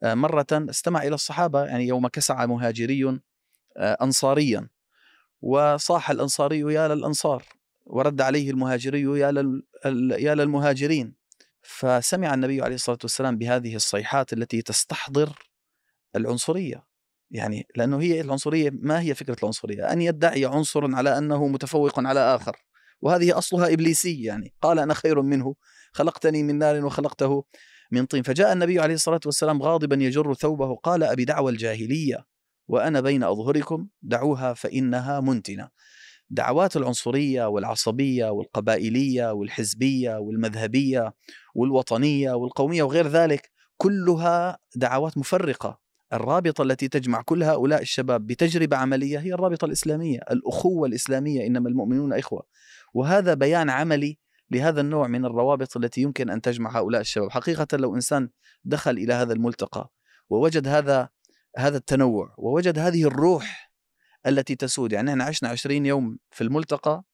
آه، 0.02 0.14
مرة 0.14 0.46
استمع 0.52 1.02
إلى 1.02 1.14
الصحابة 1.14 1.64
يعني 1.64 1.86
يوم 1.86 2.08
كسع 2.08 2.46
مهاجري 2.46 3.20
آه، 3.76 3.96
انصاريا 4.02 4.68
وصاح 5.42 6.10
الأنصاري 6.10 6.60
يا 6.60 6.88
للأنصار 6.88 7.44
ورد 7.86 8.20
عليه 8.20 8.50
المهاجري 8.50 9.02
يا 9.20 9.32
لل 9.32 9.62
يا 10.18 10.34
للمهاجرين. 10.34 11.14
فسمع 11.62 12.34
النبي 12.34 12.62
عليه 12.62 12.74
الصلاة 12.74 12.98
والسلام 13.02 13.38
بهذه 13.38 13.76
الصيحات 13.76 14.32
التي 14.32 14.62
تستحضر 14.62 15.38
العنصرية. 16.16 16.86
يعني 17.30 17.66
لأنه 17.76 18.00
هي 18.00 18.20
العنصرية 18.20 18.70
ما 18.72 19.00
هي 19.00 19.14
فكرة 19.14 19.36
العنصرية؟ 19.42 19.92
أن 19.92 20.02
يدعي 20.02 20.44
عنصر 20.44 20.94
على 20.94 21.18
أنه 21.18 21.46
متفوق 21.46 22.00
على 22.00 22.20
آخر. 22.20 22.56
وهذه 23.00 23.38
أصلها 23.38 23.72
ابليسيه 23.72 24.26
يعني 24.26 24.54
قال 24.62 24.78
أنا 24.78 24.94
خير 24.94 25.22
منه. 25.22 25.54
خلقتني 25.96 26.42
من 26.42 26.58
نار 26.58 26.84
وخلقته 26.84 27.44
من 27.90 28.06
طين. 28.06 28.22
فجاء 28.22 28.52
النبي 28.52 28.80
عليه 28.80 28.94
الصلاة 28.94 29.20
والسلام 29.26 29.62
غاضبا 29.62 29.96
يجر 29.96 30.34
ثوبه. 30.34 30.74
قال 30.74 31.02
أبي 31.02 31.24
دعوى 31.24 31.52
الجاهلية 31.52 32.26
وأنا 32.68 33.00
بين 33.00 33.22
أظهركم 33.22 33.88
دعوها 34.02 34.54
فإنها 34.54 35.20
منتنة. 35.20 35.68
دعوات 36.30 36.76
العنصرية 36.76 37.46
والعصبية 37.48 38.30
والقبائلية 38.30 39.32
والحزبية 39.32 40.16
والمذهبية 40.16 41.14
والوطنية 41.54 42.32
والقومية 42.32 42.82
وغير 42.82 43.08
ذلك 43.08 43.50
كلها 43.76 44.58
دعوات 44.76 45.18
مفرقة. 45.18 45.78
الرابطة 46.12 46.62
التي 46.62 46.88
تجمع 46.88 47.22
كل 47.22 47.42
هؤلاء 47.42 47.82
الشباب 47.82 48.26
بتجربة 48.26 48.76
عملية 48.76 49.18
هي 49.18 49.32
الرابطة 49.32 49.64
الإسلامية، 49.64 50.18
الأخوة 50.30 50.88
الإسلامية 50.88 51.46
إنما 51.46 51.68
المؤمنون 51.68 52.12
إخوة. 52.12 52.42
وهذا 52.94 53.34
بيان 53.34 53.70
عملي 53.70 54.18
لهذا 54.50 54.80
النوع 54.80 55.06
من 55.06 55.24
الروابط 55.24 55.76
التي 55.76 56.00
يمكن 56.02 56.30
أن 56.30 56.40
تجمع 56.40 56.78
هؤلاء 56.78 57.00
الشباب، 57.00 57.30
حقيقه 57.30 57.76
لو 57.76 57.94
إنسان 57.94 58.28
دخل 58.64 58.90
إلى 58.90 59.14
هذا 59.14 59.32
الملتقى 59.32 59.90
ووجد 60.30 60.68
هذا 60.68 61.08
هذا 61.56 61.76
التنوع 61.76 62.34
ووجد 62.38 62.78
هذه 62.78 63.04
الروح 63.04 63.72
التي 64.26 64.56
تسود 64.56 64.92
يعني 64.92 65.10
إحنا 65.10 65.24
عشنا 65.24 65.48
20 65.48 65.86
يوم 65.86 66.18
في 66.30 66.44
الملتقى 66.44 67.04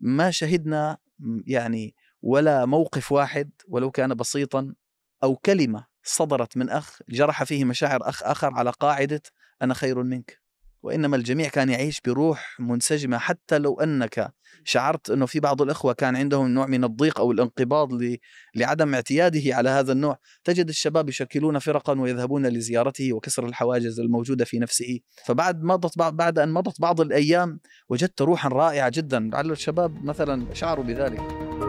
ما 0.00 0.30
شهدنا 0.30 0.98
يعني 1.46 1.94
ولا 2.22 2.66
موقف 2.66 3.12
واحد 3.12 3.50
ولو 3.68 3.90
كان 3.90 4.14
بسيطا 4.14 4.74
أو 5.22 5.36
كلمة 5.36 5.86
صدرت 6.02 6.56
من 6.56 6.70
أخ 6.70 6.98
جرح 7.08 7.44
فيه 7.44 7.64
مشاعر 7.64 8.08
أخ 8.08 8.22
آخر 8.22 8.54
على 8.54 8.70
قاعدة 8.70 9.22
أنا 9.62 9.74
خير 9.74 10.02
منك. 10.02 10.39
وإنما 10.82 11.16
الجميع 11.16 11.48
كان 11.48 11.68
يعيش 11.68 12.00
بروح 12.00 12.56
منسجمة 12.60 13.18
حتى 13.18 13.58
لو 13.58 13.80
أنك 13.80 14.34
شعرت 14.64 15.10
إنه 15.10 15.26
في 15.26 15.40
بعض 15.40 15.62
الإخوة 15.62 15.92
كان 15.92 16.16
عندهم 16.16 16.48
نوع 16.48 16.66
من 16.66 16.84
الضيق 16.84 17.20
أو 17.20 17.32
الانقباض 17.32 17.88
لعدم 18.54 18.94
اعتياده 18.94 19.56
على 19.56 19.70
هذا 19.70 19.92
النوع، 19.92 20.18
تجد 20.44 20.68
الشباب 20.68 21.08
يشكلون 21.08 21.58
فرقا 21.58 22.00
ويذهبون 22.00 22.46
لزيارته 22.46 23.12
وكسر 23.12 23.46
الحواجز 23.46 24.00
الموجودة 24.00 24.44
في 24.44 24.58
نفسه، 24.58 25.00
فبعد 25.24 25.62
مضت 25.62 25.98
بعد 25.98 26.38
أن 26.38 26.52
مضت 26.52 26.80
بعض 26.80 27.00
الأيام 27.00 27.60
وجدت 27.88 28.22
روحا 28.22 28.48
رائعة 28.48 28.92
جدا، 28.94 29.30
لعل 29.32 29.50
الشباب 29.50 30.04
مثلا 30.04 30.54
شعروا 30.54 30.84
بذلك. 30.84 31.59